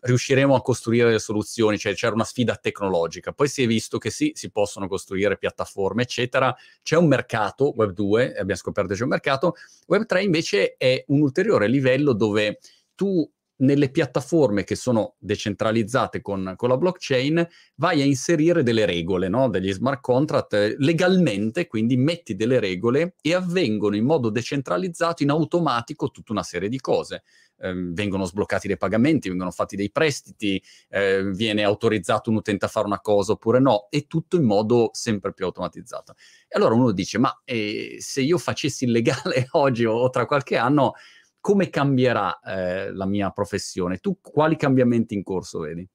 riusciremo 0.00 0.54
a 0.54 0.62
costruire 0.62 1.10
le 1.10 1.18
soluzioni, 1.18 1.78
cioè 1.78 1.94
c'era 1.94 2.14
una 2.14 2.24
sfida 2.24 2.56
tecnologica. 2.56 3.32
Poi 3.32 3.48
si 3.48 3.62
è 3.62 3.66
visto 3.66 3.98
che 3.98 4.10
sì, 4.10 4.32
si 4.34 4.50
possono 4.50 4.88
costruire 4.88 5.38
piattaforme, 5.38 6.02
eccetera. 6.02 6.54
C'è 6.82 6.96
un 6.96 7.06
mercato, 7.06 7.72
Web 7.76 7.92
2, 7.92 8.34
abbiamo 8.34 8.60
scoperto 8.60 8.90
che 8.90 8.96
c'è 8.96 9.04
un 9.04 9.10
mercato. 9.10 9.54
Web 9.86 10.06
3 10.06 10.22
invece 10.22 10.76
è 10.76 11.04
un 11.08 11.20
ulteriore 11.20 11.68
livello 11.68 12.12
dove 12.12 12.58
tu 12.94 13.28
nelle 13.58 13.90
piattaforme 13.90 14.64
che 14.64 14.74
sono 14.74 15.14
decentralizzate 15.18 16.20
con, 16.20 16.54
con, 16.56 16.68
la 16.68 16.76
blockchain 16.76 17.46
vai 17.76 18.02
a 18.02 18.04
inserire 18.04 18.62
delle 18.62 18.84
regole, 18.84 19.28
no? 19.28 19.48
degli 19.48 19.72
smart 19.72 20.00
contract 20.00 20.52
eh, 20.54 20.74
legalmente, 20.78 21.66
quindi 21.66 21.96
metti 21.96 22.34
delle 22.34 22.60
regole 22.60 23.14
e 23.22 23.34
avvengono 23.34 23.96
in 23.96 24.04
modo 24.04 24.28
decentralizzato, 24.28 25.22
in 25.22 25.30
automatico, 25.30 26.10
tutta 26.10 26.32
una 26.32 26.42
serie 26.42 26.68
di 26.68 26.80
cose. 26.80 27.22
Eh, 27.58 27.72
vengono 27.74 28.24
sbloccati 28.24 28.66
dei 28.66 28.76
pagamenti, 28.76 29.28
vengono 29.28 29.50
fatti 29.50 29.76
dei 29.76 29.90
prestiti, 29.90 30.62
eh, 30.88 31.30
viene 31.32 31.62
autorizzato 31.62 32.30
un 32.30 32.36
utente 32.36 32.66
a 32.66 32.68
fare 32.68 32.86
una 32.86 33.00
cosa 33.00 33.32
oppure 33.32 33.60
no, 33.60 33.86
e 33.90 34.06
tutto 34.06 34.36
in 34.36 34.44
modo 34.44 34.90
sempre 34.92 35.32
più 35.32 35.46
automatizzato. 35.46 36.14
E 36.48 36.56
allora 36.56 36.74
uno 36.74 36.92
dice, 36.92 37.18
ma 37.18 37.40
eh, 37.44 37.96
se 37.98 38.20
io 38.20 38.38
facessi 38.38 38.84
il 38.84 38.90
legale 38.90 39.48
oggi 39.52 39.84
o 39.84 40.08
tra 40.10 40.26
qualche 40.26 40.56
anno, 40.56 40.94
come 41.40 41.70
cambierà 41.70 42.40
eh, 42.40 42.92
la 42.92 43.06
mia 43.06 43.30
professione? 43.30 43.98
Tu 43.98 44.18
quali 44.20 44.56
cambiamenti 44.56 45.14
in 45.14 45.22
corso 45.22 45.60
vedi? 45.60 45.88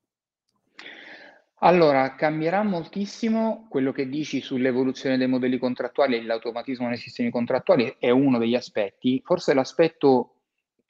Allora, 1.64 2.16
cambierà 2.16 2.64
moltissimo 2.64 3.68
quello 3.70 3.92
che 3.92 4.10
dici 4.10 4.42
sull'evoluzione 4.42 5.18
dei 5.18 5.28
modelli 5.28 5.60
contrattuali 5.60 6.16
e 6.16 6.24
l'automatismo 6.24 6.88
nei 6.88 6.98
sistemi 6.98 7.30
contrattuali 7.30 7.98
è 8.00 8.10
uno 8.10 8.40
degli 8.40 8.56
aspetti. 8.56 9.22
Forse 9.24 9.54
l'aspetto 9.54 10.38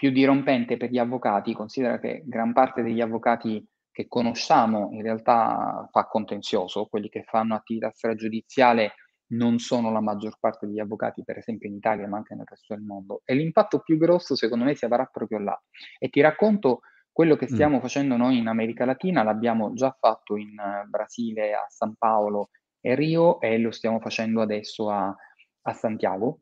più 0.02 0.10
dirompente 0.10 0.78
per 0.78 0.90
gli 0.90 0.98
avvocati, 0.98 1.54
considera 1.54 2.00
che 2.00 2.24
gran 2.26 2.54
parte 2.54 2.82
degli 2.82 3.02
avvocati 3.02 3.64
che 3.92 4.08
conosciamo 4.08 4.90
in 4.94 5.04
realtà 5.04 5.88
fa 5.92 6.08
contenzioso, 6.08 6.88
quelli 6.88 7.08
che 7.08 7.22
fanno 7.22 7.54
attività 7.54 7.92
stragiudiziale 7.92 8.94
non 9.34 9.60
sono 9.60 9.92
la 9.92 10.02
maggior 10.02 10.40
parte 10.40 10.66
degli 10.66 10.80
avvocati, 10.80 11.24
per 11.24 11.38
esempio 11.38 11.70
in 11.70 11.76
Italia, 11.76 12.08
ma 12.08 12.18
anche 12.18 12.34
nel 12.34 12.48
resto 12.50 12.74
del 12.74 12.84
mondo. 12.84 13.22
E 13.26 13.36
l'impatto 13.36 13.82
più 13.82 14.00
grosso, 14.00 14.36
secondo 14.36 14.66
me, 14.66 14.74
si 14.74 14.86
avrà 14.86 15.06
proprio 15.06 15.38
là. 15.38 15.64
E 16.00 16.10
ti 16.10 16.20
racconto 16.20 16.80
quello 17.12 17.36
che 17.36 17.46
stiamo 17.46 17.78
mm. 17.78 17.82
facendo 17.82 18.18
noi 18.18 18.40
in 18.40 18.48
America 18.48 18.86
Latina, 18.86 19.22
l'abbiamo 19.22 19.72
già 19.74 19.96
fatto 20.00 20.36
in 20.36 20.56
uh, 20.58 20.90
Brasile, 20.90 21.54
a 21.54 21.66
San 21.68 21.94
Paolo 21.96 22.50
e 22.80 22.96
Rio, 22.96 23.40
e 23.40 23.60
lo 23.60 23.70
stiamo 23.70 24.00
facendo 24.00 24.42
adesso 24.42 24.90
a, 24.90 25.16
a 25.62 25.74
Santiago. 25.74 26.40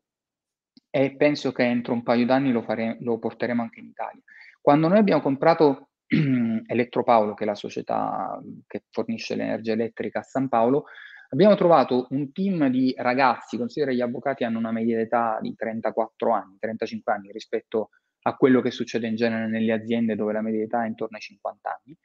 E 0.90 1.14
penso 1.16 1.52
che 1.52 1.62
entro 1.64 1.92
un 1.92 2.02
paio 2.02 2.26
d'anni 2.26 2.50
lo, 2.50 2.62
fare, 2.62 2.96
lo 3.00 3.18
porteremo 3.18 3.62
anche 3.62 3.80
in 3.80 3.86
Italia. 3.86 4.22
Quando 4.60 4.88
noi 4.88 4.98
abbiamo 4.98 5.22
comprato 5.22 5.90
Elettropaolo, 6.66 7.34
che 7.34 7.44
è 7.44 7.46
la 7.46 7.54
società 7.54 8.40
che 8.66 8.82
fornisce 8.90 9.36
l'energia 9.36 9.72
elettrica 9.72 10.18
a 10.18 10.24
San 10.24 10.48
Paolo, 10.48 10.86
Abbiamo 11.32 11.54
trovato 11.54 12.08
un 12.10 12.32
team 12.32 12.66
di 12.70 12.92
ragazzi, 12.96 13.56
considera 13.56 13.92
gli 13.92 14.00
avvocati 14.00 14.42
hanno 14.42 14.58
una 14.58 14.72
media 14.72 14.96
d'età 14.96 15.38
di 15.40 15.54
34 15.54 16.32
anni, 16.32 16.56
35 16.58 17.12
anni 17.12 17.30
rispetto 17.30 17.90
a 18.22 18.34
quello 18.34 18.60
che 18.60 18.72
succede 18.72 19.06
in 19.06 19.14
genere 19.14 19.46
nelle 19.46 19.72
aziende 19.72 20.16
dove 20.16 20.32
la 20.32 20.40
media 20.40 20.58
d'età 20.58 20.82
è 20.82 20.88
intorno 20.88 21.16
ai 21.16 21.22
50 21.22 21.70
anni. 21.70 21.96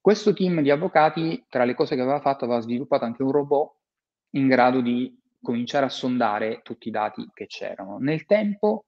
Questo 0.00 0.32
team 0.32 0.62
di 0.62 0.70
avvocati, 0.70 1.44
tra 1.50 1.64
le 1.64 1.74
cose 1.74 1.94
che 1.94 2.00
aveva 2.00 2.20
fatto, 2.20 2.46
aveva 2.46 2.60
sviluppato 2.60 3.04
anche 3.04 3.22
un 3.22 3.30
robot 3.30 3.74
in 4.30 4.48
grado 4.48 4.80
di 4.80 5.19
cominciare 5.40 5.86
a 5.86 5.90
sondare 5.90 6.60
tutti 6.62 6.88
i 6.88 6.92
dati 6.92 7.28
che 7.32 7.46
c'erano. 7.46 7.98
Nel 7.98 8.26
tempo 8.26 8.86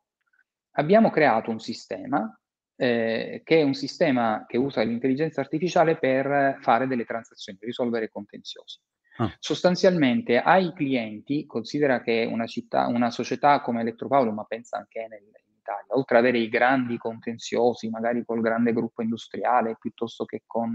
abbiamo 0.73 1.11
creato 1.11 1.51
un 1.51 1.61
sistema 1.61 2.37
eh, 2.77 3.43
che 3.45 3.61
è 3.61 3.63
un 3.63 3.75
sistema 3.75 4.45
che 4.47 4.57
usa 4.57 4.83
l'intelligenza 4.83 5.41
artificiale 5.41 5.99
per 5.99 6.59
fare 6.61 6.87
delle 6.87 7.05
transazioni, 7.05 7.59
risolvere 7.61 8.09
contenziosi. 8.09 8.81
Ah. 9.19 9.35
Sostanzialmente 9.39 10.39
ai 10.39 10.73
clienti, 10.73 11.47
considera 11.47 12.01
che 12.01 12.29
una, 12.31 12.47
città, 12.47 12.87
una 12.87 13.11
società 13.11 13.61
come 13.61 13.83
Elettropaolo, 13.83 14.33
ma 14.33 14.45
pensa 14.45 14.79
anche 14.79 15.07
nel, 15.09 15.23
in 15.23 15.55
Italia, 15.59 15.95
oltre 15.95 16.19
ad 16.19 16.25
avere 16.25 16.39
i 16.39 16.49
grandi 16.49 16.97
contenziosi, 16.97 17.89
magari 17.91 18.25
col 18.25 18.41
grande 18.41 18.73
gruppo 18.73 19.03
industriale, 19.03 19.77
piuttosto 19.79 20.25
che 20.25 20.43
con 20.47 20.75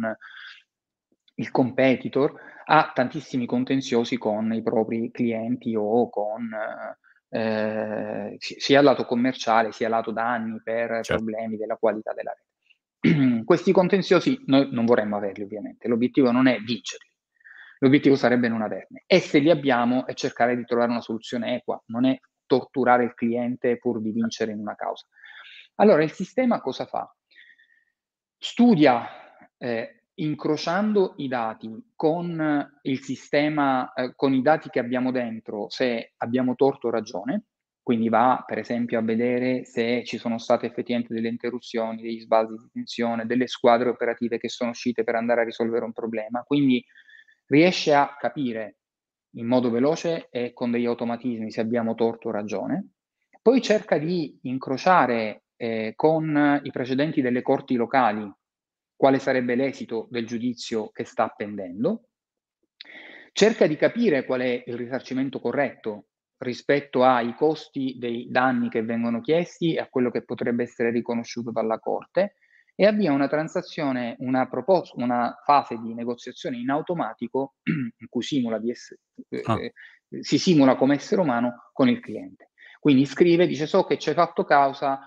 il 1.39 1.52
competitor, 1.52 2.34
ha 2.65 2.91
tantissimi 2.93 3.45
contenziosi 3.45 4.17
con 4.17 4.54
i 4.54 4.62
propri 4.62 5.10
clienti 5.12 5.76
o 5.76 6.10
con 6.10 6.50
eh, 7.30 8.36
sia 8.39 8.82
lato 8.82 9.06
commerciale 9.06 9.71
sia 9.71 9.89
lato 9.89 10.12
danni 10.12 10.62
per 10.63 11.04
certo. 11.04 11.15
problemi 11.15 11.58
della 11.58 11.76
qualità 11.76 12.13
della 12.13 12.36
rete. 12.36 13.43
Questi 13.43 13.71
contenziosi 13.71 14.43
noi 14.45 14.69
non 14.71 14.86
vorremmo 14.86 15.17
averli 15.17 15.43
ovviamente, 15.43 15.88
l'obiettivo 15.88 16.32
non 16.32 16.47
è 16.47 16.60
vincerli, 16.60 17.08
L'obiettivo 17.80 18.15
sarebbe 18.15 18.47
non 18.47 18.62
averne. 18.62 19.04
E 19.06 19.19
se 19.19 19.39
li 19.39 19.50
abbiamo 19.50 20.08
è 20.08 20.13
cercare 20.13 20.56
di 20.56 20.65
trovare 20.65 20.89
una 20.91 21.02
soluzione 21.02 21.56
equa, 21.56 21.82
non 21.88 22.06
è 22.06 22.19
torturare 22.45 23.04
il 23.04 23.13
cliente 23.13 23.78
pur 23.78 24.02
di 24.02 24.12
vincere 24.12 24.52
in 24.52 24.60
una 24.60 24.76
causa. 24.76 25.06
Allora, 25.76 26.04
il 26.04 26.12
sistema 26.12 26.60
cosa 26.60 26.86
fa? 26.86 27.13
Studia 28.38 29.08
eh, 29.58 29.96
incrociando 30.19 31.13
i 31.17 31.27
dati 31.27 31.91
con 31.95 32.71
il 32.82 32.99
sistema, 33.01 33.91
eh, 33.93 34.13
con 34.15 34.34
i 34.34 34.41
dati 34.41 34.69
che 34.69 34.80
abbiamo 34.80 35.12
dentro, 35.12 35.69
se 35.69 36.13
abbiamo 36.17 36.56
torto 36.56 36.88
o 36.88 36.91
ragione, 36.91 37.45
quindi 37.84 38.10
va 38.10 38.43
per 38.45 38.58
esempio 38.58 38.99
a 38.99 39.03
vedere 39.03 39.63
se 39.63 40.03
ci 40.06 40.17
sono 40.17 40.38
state 40.39 40.65
effettivamente 40.65 41.13
delle 41.13 41.30
interruzioni, 41.30 42.01
degli 42.01 42.19
sbalzi 42.19 42.56
di 42.56 42.69
tensione, 42.73 43.25
delle 43.25 43.47
squadre 43.47 43.89
operative 43.89 44.39
che 44.39 44.49
sono 44.49 44.71
uscite 44.71 45.03
per 45.03 45.15
andare 45.15 45.41
a 45.41 45.45
risolvere 45.45 45.86
un 45.86 45.93
problema. 45.93 46.41
Quindi 46.41 46.84
riesce 47.45 47.93
a 47.93 48.15
capire 48.19 48.77
in 49.38 49.45
modo 49.45 49.69
veloce 49.69 50.27
e 50.32 50.51
con 50.51 50.71
degli 50.71 50.86
automatismi 50.86 51.51
se 51.51 51.62
abbiamo 51.62 51.93
torto 51.95 52.30
o 52.30 52.32
ragione, 52.32 52.89
poi 53.41 53.62
cerca 53.62 53.97
di 53.97 54.38
incrociare 54.43 55.43
eh, 55.56 55.93
con 55.95 56.60
i 56.63 56.71
precedenti 56.71 57.21
delle 57.21 57.41
corti 57.41 57.75
locali 57.75 58.30
quale 58.97 59.19
sarebbe 59.19 59.55
l'esito 59.55 60.07
del 60.10 60.25
giudizio 60.25 60.89
che 60.89 61.05
sta 61.05 61.29
pendendo, 61.29 62.10
cerca 63.31 63.67
di 63.67 63.77
capire 63.77 64.25
qual 64.25 64.41
è 64.41 64.63
il 64.65 64.75
risarcimento 64.75 65.39
corretto 65.39 66.07
rispetto 66.39 67.03
ai 67.03 67.36
costi 67.36 67.95
dei 67.97 68.27
danni 68.29 68.69
che 68.69 68.83
vengono 68.83 69.21
chiesti 69.21 69.75
e 69.75 69.79
a 69.79 69.88
quello 69.88 70.10
che 70.10 70.23
potrebbe 70.23 70.63
essere 70.63 70.91
riconosciuto 70.91 71.51
dalla 71.51 71.79
Corte 71.79 72.36
e 72.75 72.86
avvia 72.86 73.12
una 73.12 73.27
transazione, 73.27 74.15
una, 74.19 74.47
propos- 74.47 74.91
una 74.93 75.36
fase 75.43 75.77
di 75.77 75.93
negoziazione 75.93 76.57
in 76.57 76.69
automatico 76.69 77.55
in 77.65 78.07
cui 78.10 78.21
simula 78.21 78.60
essere, 78.67 78.99
ah. 79.45 79.60
eh, 79.60 79.73
si 80.21 80.38
simula 80.38 80.75
come 80.75 80.95
essere 80.95 81.21
umano 81.21 81.69
con 81.73 81.89
il 81.89 81.99
cliente. 81.99 82.51
Quindi 82.79 83.05
scrive, 83.05 83.47
dice 83.47 83.65
so 83.65 83.83
che 83.83 83.97
ci 83.97 84.10
hai 84.10 84.15
fatto 84.15 84.43
causa, 84.43 84.99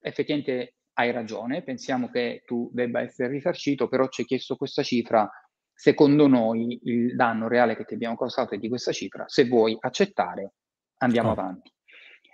effettivamente 0.00 0.76
hai 0.98 1.12
ragione, 1.12 1.62
pensiamo 1.62 2.10
che 2.10 2.42
tu 2.44 2.68
debba 2.72 3.00
essere 3.00 3.28
risarcito, 3.28 3.86
però 3.86 4.08
ci 4.08 4.22
hai 4.22 4.26
chiesto 4.26 4.56
questa 4.56 4.82
cifra, 4.82 5.30
secondo 5.72 6.26
noi 6.26 6.80
il 6.82 7.14
danno 7.14 7.46
reale 7.46 7.76
che 7.76 7.84
ti 7.84 7.94
abbiamo 7.94 8.16
causato 8.16 8.54
è 8.54 8.58
di 8.58 8.68
questa 8.68 8.90
cifra, 8.90 9.24
se 9.28 9.46
vuoi 9.46 9.76
accettare 9.78 10.54
andiamo 10.98 11.28
oh. 11.28 11.32
avanti. 11.32 11.72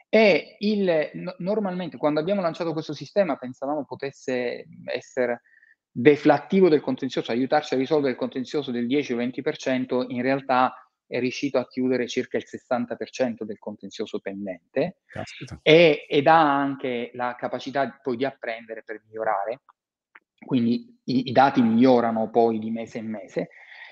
E 0.09 0.57
il, 0.61 1.11
no, 1.14 1.35
normalmente 1.38 1.98
quando 1.98 2.20
abbiamo 2.20 2.40
lanciato 2.40 2.72
questo 2.72 2.94
sistema 2.94 3.37
pensavamo 3.37 3.85
potesse 3.85 4.64
essere 4.85 5.42
deflattivo 5.90 6.70
del 6.70 6.81
contenzioso, 6.81 7.33
aiutarci 7.33 7.74
a 7.74 7.77
risolvere 7.77 8.12
il 8.12 8.18
contenzioso 8.18 8.70
del 8.70 8.87
10 8.87 9.12
o 9.12 9.16
20%, 9.18 10.07
in 10.09 10.22
realtà 10.22 10.84
è 11.06 11.18
riuscito 11.18 11.58
a 11.58 11.66
chiudere 11.66 12.06
circa 12.08 12.36
il 12.36 12.44
60% 12.46 13.44
del 13.44 13.58
contenzioso 13.58 14.20
pendente 14.20 14.98
e, 15.62 16.06
ed 16.08 16.26
ha 16.26 16.60
anche 16.60 17.10
la 17.14 17.36
capacità 17.38 17.98
poi 18.02 18.16
di 18.16 18.24
apprendere 18.24 18.82
per 18.84 19.02
migliorare, 19.04 19.60
quindi 20.44 20.98
i, 21.04 21.28
i 21.28 21.32
dati 21.32 21.62
migliorano 21.62 22.30
poi 22.30 22.58
di 22.58 22.70
mese 22.70 22.98
in 22.98 23.08
mese 23.08 23.48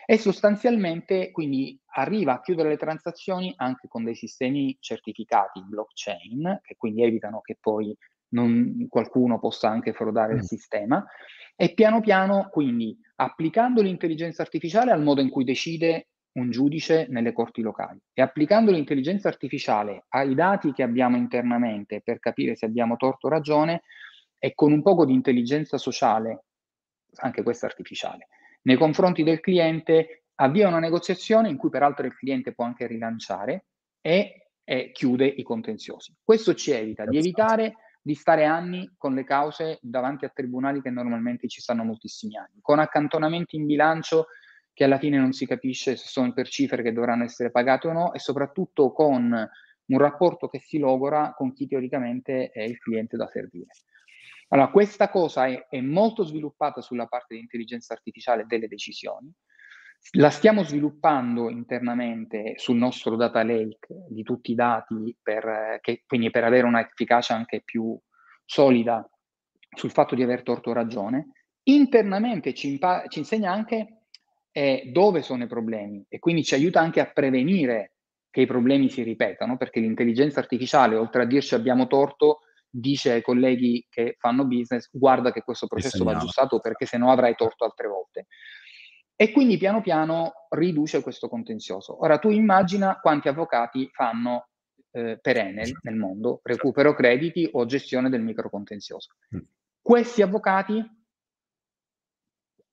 E 0.07 0.19
sostanzialmente 0.19 1.31
quindi 1.31 1.81
arriva 1.95 2.35
a 2.35 2.41
chiudere 2.41 2.71
le 2.71 2.77
transazioni 2.77 3.53
anche 3.57 3.89
con 3.89 4.05
dei 4.05 4.15
sistemi 4.15 4.77
certificati 4.81 5.63
blockchain, 5.65 6.61
che 6.63 6.77
quindi 6.77 7.03
evitano 7.03 7.41
che 7.41 7.57
poi 7.61 7.97
non, 8.31 8.87
qualcuno 8.89 9.39
possa 9.39 9.69
anche 9.69 9.93
frodare 9.93 10.35
mm. 10.35 10.37
il 10.37 10.45
sistema. 10.45 11.07
E 11.55 11.75
piano 11.75 12.01
piano, 12.01 12.49
quindi, 12.51 12.99
applicando 13.17 13.83
l'intelligenza 13.83 14.43
artificiale 14.43 14.91
al 14.91 15.03
modo 15.03 15.21
in 15.21 15.29
cui 15.29 15.45
decide 15.45 16.09
un 16.35 16.51
giudice 16.51 17.07
nelle 17.09 17.33
corti 17.33 17.61
locali 17.61 18.01
e 18.13 18.23
applicando 18.23 18.71
l'intelligenza 18.71 19.29
artificiale 19.29 20.05
ai 20.09 20.35
dati 20.35 20.73
che 20.73 20.83
abbiamo 20.83 21.17
internamente 21.17 22.01
per 22.01 22.19
capire 22.19 22.57
se 22.57 22.67
abbiamo 22.67 22.97
torto 22.97 23.27
o 23.27 23.31
ragione 23.31 23.83
e 24.39 24.55
con 24.55 24.73
un 24.73 24.83
poco 24.83 25.05
di 25.05 25.13
intelligenza 25.13 25.79
sociale, 25.79 26.45
anche 27.17 27.43
questa 27.43 27.67
artificiale, 27.67 28.29
nei 28.63 28.77
confronti 28.77 29.23
del 29.23 29.41
cliente 29.41 30.25
avvia 30.37 30.69
una 30.69 30.79
negoziazione 30.79 31.49
in 31.49 31.57
cui 31.57 31.69
peraltro 31.71 32.07
il 32.07 32.17
cliente 32.17 32.55
può 32.55 32.65
anche 32.65 32.87
rilanciare 32.87 33.67
e, 34.01 34.51
e 34.65 34.91
chiude 34.93 35.27
i 35.27 35.43
contenziosi. 35.43 36.17
Questo 36.23 36.55
ci 36.55 36.71
evita 36.73 37.05
di 37.05 37.19
evitare 37.19 37.77
di 38.03 38.15
stare 38.15 38.45
anni 38.45 38.91
con 38.99 39.15
le 39.15 39.23
cause 39.23 39.79
davanti 39.81 40.25
a 40.25 40.29
tribunali 40.29 40.83
che 40.83 40.91
normalmente 40.91 41.47
ci 41.47 41.61
stanno 41.61 41.85
moltissimi 41.85 42.37
anni, 42.37 42.59
con 42.61 42.81
accantonamenti 42.81 43.55
in 43.55 43.67
bilancio 43.67 44.27
che 44.73 44.85
alla 44.85 44.99
fine 44.99 45.19
non 45.19 45.33
si 45.33 45.47
capisce 45.47 45.97
se 45.97 46.07
sono 46.07 46.33
per 46.33 46.49
cifre 46.49 46.83
che 46.83 46.93
dovranno 46.93 47.25
essere 47.25 47.51
pagate 47.51 47.89
o 47.89 47.93
no 47.93 48.13
e 48.15 48.19
soprattutto 48.19 48.93
con 48.93 49.51
un 49.85 49.99
rapporto 49.99 50.49
che 50.49 50.61
si 50.61 50.79
logora 50.79 51.35
con 51.37 51.53
chi 51.53 51.67
teoricamente 51.67 52.51
è 52.51 52.63
il 52.63 52.79
cliente 52.79 53.17
da 53.17 53.29
servire. 53.29 53.71
Allora, 54.49 54.71
questa 54.71 55.09
cosa 55.09 55.47
è, 55.47 55.67
è 55.69 55.81
molto 55.81 56.25
sviluppata 56.25 56.81
sulla 56.81 57.07
parte 57.07 57.35
di 57.35 57.41
intelligenza 57.41 57.95
artificiale 57.95 58.45
delle 58.47 58.69
decisioni, 58.69 59.33
la 60.13 60.31
stiamo 60.31 60.63
sviluppando 60.63 61.49
internamente 61.49 62.55
sul 62.57 62.77
nostro 62.77 63.17
data 63.17 63.43
lake 63.45 64.07
di 64.09 64.23
tutti 64.23 64.51
i 64.51 64.55
dati, 64.55 65.17
per, 65.23 65.79
che, 65.81 66.03
quindi 66.07 66.31
per 66.31 66.45
avere 66.45 66.67
un'efficacia 66.67 67.35
anche 67.35 67.63
più 67.65 67.99
solida 68.45 69.09
sul 69.75 69.91
fatto 69.91 70.15
di 70.15 70.23
aver 70.23 70.43
torto 70.43 70.73
ragione. 70.73 71.29
Internamente 71.65 72.53
ci, 72.53 72.73
impa- 72.73 73.07
ci 73.07 73.21
insegna 73.21 73.53
anche 73.53 74.02
eh, 74.53 74.91
dove 74.93 75.23
sono 75.23 75.45
i 75.45 75.49
problemi 75.49 76.05
e 76.09 76.19
quindi 76.19 76.45
ci 76.45 76.55
aiuta 76.55 76.81
anche 76.81 77.01
a 77.01 77.11
prevenire 77.11 77.95
che 78.31 78.43
i 78.43 78.47
problemi 78.47 78.89
si 78.89 79.03
ripetano, 79.03 79.57
perché 79.57 79.81
l'intelligenza 79.81 80.41
artificiale, 80.41 80.97
oltre 80.97 81.23
a 81.23 81.27
dirci 81.27 81.55
abbiamo 81.55 81.87
torto, 81.87 82.41
dice 82.69 83.13
ai 83.13 83.23
colleghi 83.23 83.87
che 83.91 84.17
fanno 84.19 84.47
business 84.47 84.89
guarda 84.91 85.31
che 85.31 85.43
questo 85.43 85.67
processo 85.67 86.05
va 86.05 86.13
aggiustato 86.13 86.59
perché 86.59 86.87
se 86.87 86.97
no 86.97 87.11
avrai 87.11 87.35
torto 87.35 87.65
altre 87.65 87.87
volte 87.87 88.27
e 89.15 89.31
quindi 89.31 89.59
piano 89.59 89.83
piano 89.83 90.33
riduce 90.49 91.03
questo 91.03 91.29
contenzioso. 91.29 92.03
Ora 92.03 92.19
tu 92.19 92.31
immagina 92.31 92.99
quanti 92.99 93.29
avvocati 93.29 93.91
fanno 93.93 94.49
eh, 94.91 95.19
per 95.21 95.37
Enel 95.37 95.79
nel 95.83 95.97
mondo, 95.97 96.41
recupero 96.43 96.95
crediti 96.95 97.49
o 97.53 97.67
gestione 97.67 98.09
del 98.09 98.23
microcontenzioso. 98.23 99.11
Mm. 99.37 99.41
Questi 99.81 100.23
avvocati 100.23 100.83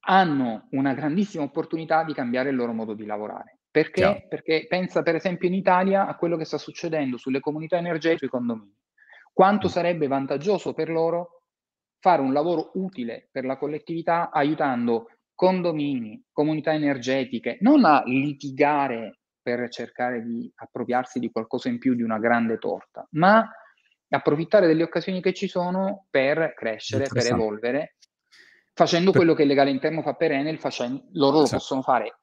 hanno 0.09 0.67
una 0.71 0.93
grandissima 0.93 1.43
opportunità 1.43 2.03
di 2.03 2.13
cambiare 2.13 2.49
il 2.49 2.55
loro 2.55 2.73
modo 2.73 2.93
di 2.93 3.05
lavorare. 3.05 3.59
Perché? 3.69 4.01
Chiaro. 4.01 4.25
Perché 4.27 4.65
pensa 4.67 5.03
per 5.03 5.15
esempio 5.15 5.47
in 5.47 5.53
Italia 5.53 6.07
a 6.07 6.15
quello 6.15 6.35
che 6.35 6.45
sta 6.45 6.57
succedendo 6.57 7.17
sulle 7.17 7.39
comunità 7.39 7.77
energetiche 7.77 8.27
sui 8.27 8.29
condomini. 8.29 8.75
Quanto 9.31 9.67
mm. 9.67 9.69
sarebbe 9.69 10.07
vantaggioso 10.07 10.73
per 10.73 10.89
loro 10.89 11.43
fare 11.99 12.21
un 12.21 12.33
lavoro 12.33 12.71
utile 12.75 13.29
per 13.31 13.45
la 13.45 13.57
collettività 13.57 14.31
aiutando 14.31 15.09
condomini, 15.35 16.21
comunità 16.31 16.73
energetiche, 16.73 17.57
non 17.61 17.85
a 17.85 18.01
litigare 18.05 19.19
per 19.41 19.69
cercare 19.69 20.23
di 20.23 20.51
appropriarsi 20.55 21.19
di 21.19 21.29
qualcosa 21.29 21.69
in 21.69 21.77
più 21.77 21.93
di 21.93 22.01
una 22.01 22.17
grande 22.17 22.57
torta, 22.57 23.07
ma 23.11 23.47
approfittare 24.09 24.65
delle 24.65 24.83
occasioni 24.83 25.21
che 25.21 25.33
ci 25.33 25.47
sono 25.47 26.07
per 26.09 26.53
crescere, 26.55 27.07
per 27.07 27.27
evolvere, 27.27 27.95
facendo 28.79 29.11
per... 29.11 29.19
quello 29.19 29.33
che 29.33 29.41
il 29.41 29.47
legale 29.49 29.71
interno 29.71 30.01
fa 30.01 30.13
per 30.13 30.31
Enel, 30.31 30.57
facendo, 30.57 31.03
loro 31.13 31.39
lo 31.39 31.45
sì. 31.45 31.55
possono 31.55 31.81
fare 31.81 32.19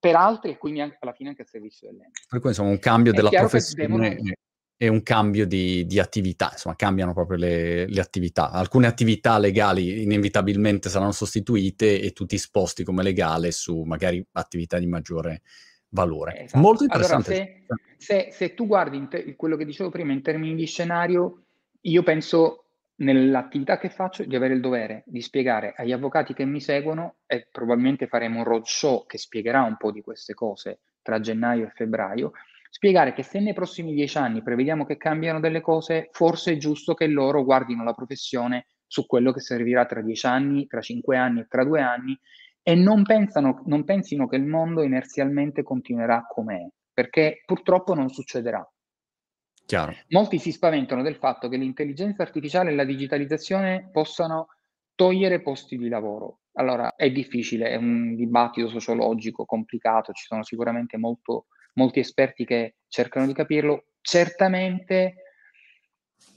per 0.00 0.14
altri 0.14 0.52
e 0.52 0.58
quindi 0.58 0.80
anche 0.80 0.96
alla 1.00 1.12
fine 1.12 1.30
anche 1.30 1.42
a 1.42 1.44
servizio 1.44 1.88
dell'ente. 1.90 2.20
Per 2.28 2.40
cui 2.40 2.50
insomma 2.50 2.70
un 2.70 2.78
cambio 2.78 3.12
È 3.12 3.14
della 3.14 3.30
professione 3.30 3.86
devono 3.86 4.32
e 4.80 4.86
un 4.86 5.02
cambio 5.02 5.44
di, 5.44 5.84
di, 5.86 5.98
attività, 5.98 6.50
insomma 6.52 6.76
cambiano 6.76 7.12
proprio 7.12 7.36
le, 7.36 7.88
le, 7.88 8.00
attività. 8.00 8.50
Alcune 8.52 8.86
attività 8.86 9.36
legali 9.36 10.04
inevitabilmente 10.04 10.88
saranno 10.88 11.10
sostituite 11.10 12.00
e 12.00 12.12
tutti 12.12 12.38
sposti 12.38 12.84
come 12.84 13.02
legale 13.02 13.50
su 13.50 13.82
magari 13.82 14.24
attività 14.32 14.78
di 14.78 14.86
maggiore 14.86 15.42
valore. 15.88 16.44
Esatto. 16.44 16.62
Molto 16.62 16.84
interessante. 16.84 17.34
Allora, 17.34 17.82
se, 17.96 18.28
se, 18.28 18.28
se, 18.30 18.54
tu 18.54 18.68
guardi 18.68 19.08
te- 19.08 19.34
quello 19.34 19.56
che 19.56 19.64
dicevo 19.64 19.90
prima 19.90 20.12
in 20.12 20.22
termini 20.22 20.54
di 20.54 20.66
scenario, 20.66 21.42
io 21.80 22.02
penso 22.04 22.67
nell'attività 22.98 23.78
che 23.78 23.90
faccio 23.90 24.24
di 24.24 24.34
avere 24.34 24.54
il 24.54 24.60
dovere 24.60 25.02
di 25.06 25.20
spiegare 25.20 25.74
agli 25.76 25.92
avvocati 25.92 26.34
che 26.34 26.44
mi 26.44 26.60
seguono 26.60 27.16
e 27.26 27.48
probabilmente 27.50 28.06
faremo 28.06 28.38
un 28.38 28.44
roadshow 28.44 29.06
che 29.06 29.18
spiegherà 29.18 29.62
un 29.62 29.76
po' 29.76 29.92
di 29.92 30.00
queste 30.00 30.34
cose 30.34 30.80
tra 31.02 31.20
gennaio 31.20 31.66
e 31.66 31.70
febbraio, 31.70 32.32
spiegare 32.70 33.12
che 33.12 33.22
se 33.22 33.40
nei 33.40 33.54
prossimi 33.54 33.94
dieci 33.94 34.18
anni 34.18 34.42
prevediamo 34.42 34.84
che 34.84 34.96
cambiano 34.96 35.40
delle 35.40 35.60
cose, 35.60 36.08
forse 36.12 36.52
è 36.52 36.56
giusto 36.56 36.94
che 36.94 37.06
loro 37.06 37.44
guardino 37.44 37.84
la 37.84 37.94
professione 37.94 38.66
su 38.86 39.06
quello 39.06 39.32
che 39.32 39.40
servirà 39.40 39.86
tra 39.86 40.02
dieci 40.02 40.26
anni, 40.26 40.66
tra 40.66 40.80
cinque 40.80 41.16
anni 41.16 41.40
e 41.40 41.46
tra 41.48 41.64
due 41.64 41.80
anni 41.80 42.18
e 42.62 42.74
non, 42.74 43.04
pensano, 43.04 43.62
non 43.66 43.84
pensino 43.84 44.26
che 44.26 44.36
il 44.36 44.44
mondo 44.44 44.82
inerzialmente 44.82 45.62
continuerà 45.62 46.26
com'è, 46.28 46.66
perché 46.92 47.42
purtroppo 47.46 47.94
non 47.94 48.10
succederà. 48.10 48.68
Chiaro. 49.68 49.94
Molti 50.08 50.38
si 50.38 50.50
spaventano 50.50 51.02
del 51.02 51.16
fatto 51.16 51.50
che 51.50 51.58
l'intelligenza 51.58 52.22
artificiale 52.22 52.70
e 52.70 52.74
la 52.74 52.84
digitalizzazione 52.84 53.90
possano 53.92 54.46
togliere 54.94 55.42
posti 55.42 55.76
di 55.76 55.90
lavoro. 55.90 56.38
Allora, 56.52 56.94
è 56.96 57.10
difficile, 57.10 57.68
è 57.68 57.76
un 57.76 58.16
dibattito 58.16 58.70
sociologico 58.70 59.44
complicato, 59.44 60.14
ci 60.14 60.24
sono 60.24 60.42
sicuramente 60.42 60.96
molto 60.96 61.48
molti 61.74 62.00
esperti 62.00 62.46
che 62.46 62.76
cercano 62.88 63.26
di 63.26 63.34
capirlo, 63.34 63.88
certamente 64.00 65.16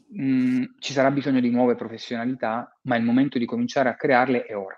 mh, 0.10 0.24
mm, 0.24 0.64
ci 0.80 0.92
sarà 0.92 1.10
bisogno 1.10 1.40
di 1.40 1.52
nuove 1.52 1.76
professionalità, 1.76 2.78
ma 2.82 2.98
il 2.98 3.04
momento 3.04 3.38
di 3.38 3.46
cominciare 3.46 3.88
a 3.88 3.96
crearle 3.96 4.44
è 4.44 4.58
ora. 4.58 4.78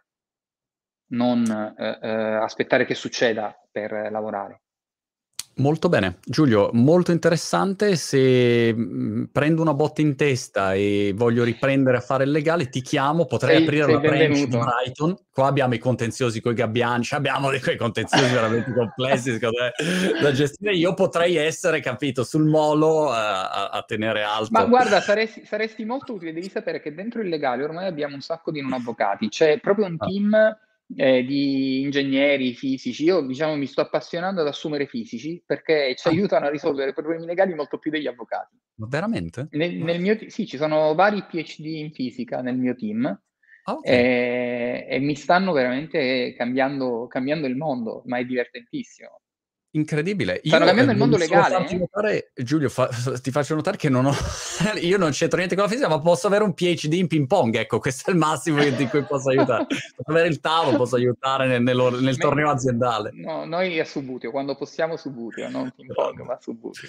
Non 1.07 1.43
eh, 1.75 1.99
eh, 2.03 2.07
aspettare 2.35 2.85
che 2.85 2.93
succeda 2.93 3.51
per 3.71 4.11
lavorare. 4.11 4.62
Molto 5.57 5.87
bene. 5.87 6.17
Giulio, 6.25 6.71
molto 6.73 7.11
interessante. 7.11 7.95
Se 7.95 8.73
mh, 8.73 9.29
prendo 9.31 9.61
una 9.61 9.75
botta 9.75 10.01
in 10.01 10.15
testa 10.15 10.73
e 10.73 11.13
voglio 11.15 11.43
riprendere 11.43 11.97
a 11.97 11.99
fare 11.99 12.23
il 12.23 12.31
legale, 12.31 12.69
ti 12.69 12.81
chiamo, 12.81 13.25
potrei 13.25 13.57
sei, 13.57 13.63
aprire 13.63 13.85
sei 13.85 13.93
una 13.93 14.01
branch 14.01 14.33
di 14.33 14.47
Brighton. 14.47 15.17
Qua 15.31 15.47
abbiamo 15.47 15.75
i 15.75 15.77
contenziosi 15.77 16.41
con 16.41 16.53
i 16.53 16.55
gabbianci, 16.55 17.13
abbiamo 17.13 17.51
dei 17.51 17.61
quei 17.61 17.77
contenziosi 17.77 18.33
veramente 18.33 18.73
complessi 18.73 19.37
da 19.37 20.31
gestire. 20.31 20.73
Io 20.73 20.95
potrei 20.95 21.35
essere, 21.35 21.81
capito, 21.81 22.23
sul 22.23 22.45
molo 22.45 23.05
uh, 23.05 23.11
a, 23.11 23.69
a, 23.69 23.83
tenere 23.83 24.23
alto. 24.23 24.49
Ma 24.51 24.65
guarda, 24.65 25.01
saresti, 25.01 25.45
saresti 25.45 25.85
molto 25.85 26.13
utile. 26.13 26.33
Devi 26.33 26.49
sapere 26.49 26.81
che 26.81 26.95
dentro 26.95 27.21
il 27.21 27.29
legale 27.29 27.63
ormai 27.63 27.85
abbiamo 27.85 28.15
un 28.15 28.21
sacco 28.21 28.49
di 28.49 28.61
non 28.61 28.73
avvocati. 28.73 29.29
C'è 29.29 29.59
proprio 29.59 29.85
un 29.85 29.97
ah. 29.99 30.05
team... 30.05 30.33
Ah 30.33 30.57
eh, 30.95 31.23
di 31.23 31.81
ingegneri 31.81 32.53
fisici. 32.53 33.03
Io 33.03 33.21
diciamo 33.21 33.55
mi 33.55 33.65
sto 33.65 33.81
appassionando 33.81 34.41
ad 34.41 34.47
assumere 34.47 34.87
fisici 34.87 35.41
perché 35.45 35.95
ci 35.95 36.07
ah. 36.07 36.11
aiutano 36.11 36.47
a 36.47 36.49
risolvere 36.49 36.93
problemi 36.93 37.25
legali 37.25 37.53
molto 37.53 37.77
più 37.77 37.91
degli 37.91 38.07
avvocati. 38.07 38.57
Ma 38.75 38.87
veramente? 38.89 39.47
Nel, 39.51 39.75
nel 39.75 40.01
mio, 40.01 40.17
sì, 40.29 40.45
ci 40.45 40.57
sono 40.57 40.93
vari 40.95 41.23
PhD 41.23 41.65
in 41.65 41.91
fisica 41.91 42.41
nel 42.41 42.57
mio 42.57 42.75
team 42.75 43.05
ah, 43.05 43.73
okay. 43.73 43.93
e, 43.93 44.87
e, 44.89 44.99
mi 44.99 45.15
stanno 45.15 45.51
veramente 45.51 46.33
cambiando, 46.35 47.07
cambiando 47.07 47.47
il 47.47 47.55
mondo, 47.55 48.03
ma 48.05 48.17
è 48.17 48.25
divertentissimo. 48.25 49.21
Incredibile. 49.75 50.39
Stanno 50.43 50.59
io, 50.59 50.65
cambiando 50.67 50.91
il 50.91 50.97
mondo 50.99 51.17
legale. 51.17 51.67
Eh? 51.67 51.77
Notare, 51.77 52.31
Giulio, 52.35 52.69
fa, 52.69 52.87
ti 53.21 53.31
faccio 53.31 53.55
notare 53.55 53.75
che 53.75 53.89
non 53.89 54.05
ho, 54.05 54.13
io 54.81 54.97
non 54.97 55.09
c'entro 55.11 55.37
niente 55.37 55.55
con 55.55 55.63
la 55.63 55.69
fisica, 55.69 55.89
ma 55.89 55.99
posso 55.99 56.27
avere 56.27 56.43
un 56.43 56.53
PhD 56.53 56.93
in 56.93 57.07
ping 57.07 57.25
pong. 57.25 57.55
Ecco, 57.55 57.79
questo 57.81 58.11
è 58.11 58.13
il 58.13 58.19
massimo 58.19 58.63
di 58.63 58.87
cui 58.87 59.03
posso 59.03 59.29
aiutare. 59.29 59.65
posso 59.65 60.11
avere 60.11 60.27
il 60.27 60.39
tavolo, 60.39 60.77
posso 60.77 60.95
aiutare 60.95 61.47
nel, 61.47 61.63
nel, 61.63 61.97
nel 62.01 62.17
torneo 62.17 62.51
aziendale. 62.51 63.09
No, 63.13 63.45
noi 63.45 63.79
a 63.79 63.85
Subutio, 63.85 64.29
quando 64.29 64.55
possiamo 64.55 64.95
Subutio, 64.95 65.49
non 65.49 65.71
ping 65.75 65.91
pong, 65.91 66.21
ma 66.21 66.37
Subutio. 66.39 66.87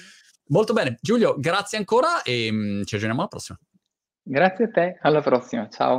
Molto 0.49 0.75
bene. 0.75 0.99
Giulio, 1.01 1.37
grazie 1.39 1.79
ancora 1.79 2.23
e 2.23 2.51
um, 2.51 2.85
ci 2.85 2.97
aggiorniamo 2.97 3.21
alla 3.21 3.29
prossima. 3.29 3.59
Grazie 4.23 4.65
a 4.65 4.71
te, 4.71 4.99
alla 5.01 5.23
prossima. 5.23 5.69
Ciao. 5.71 5.93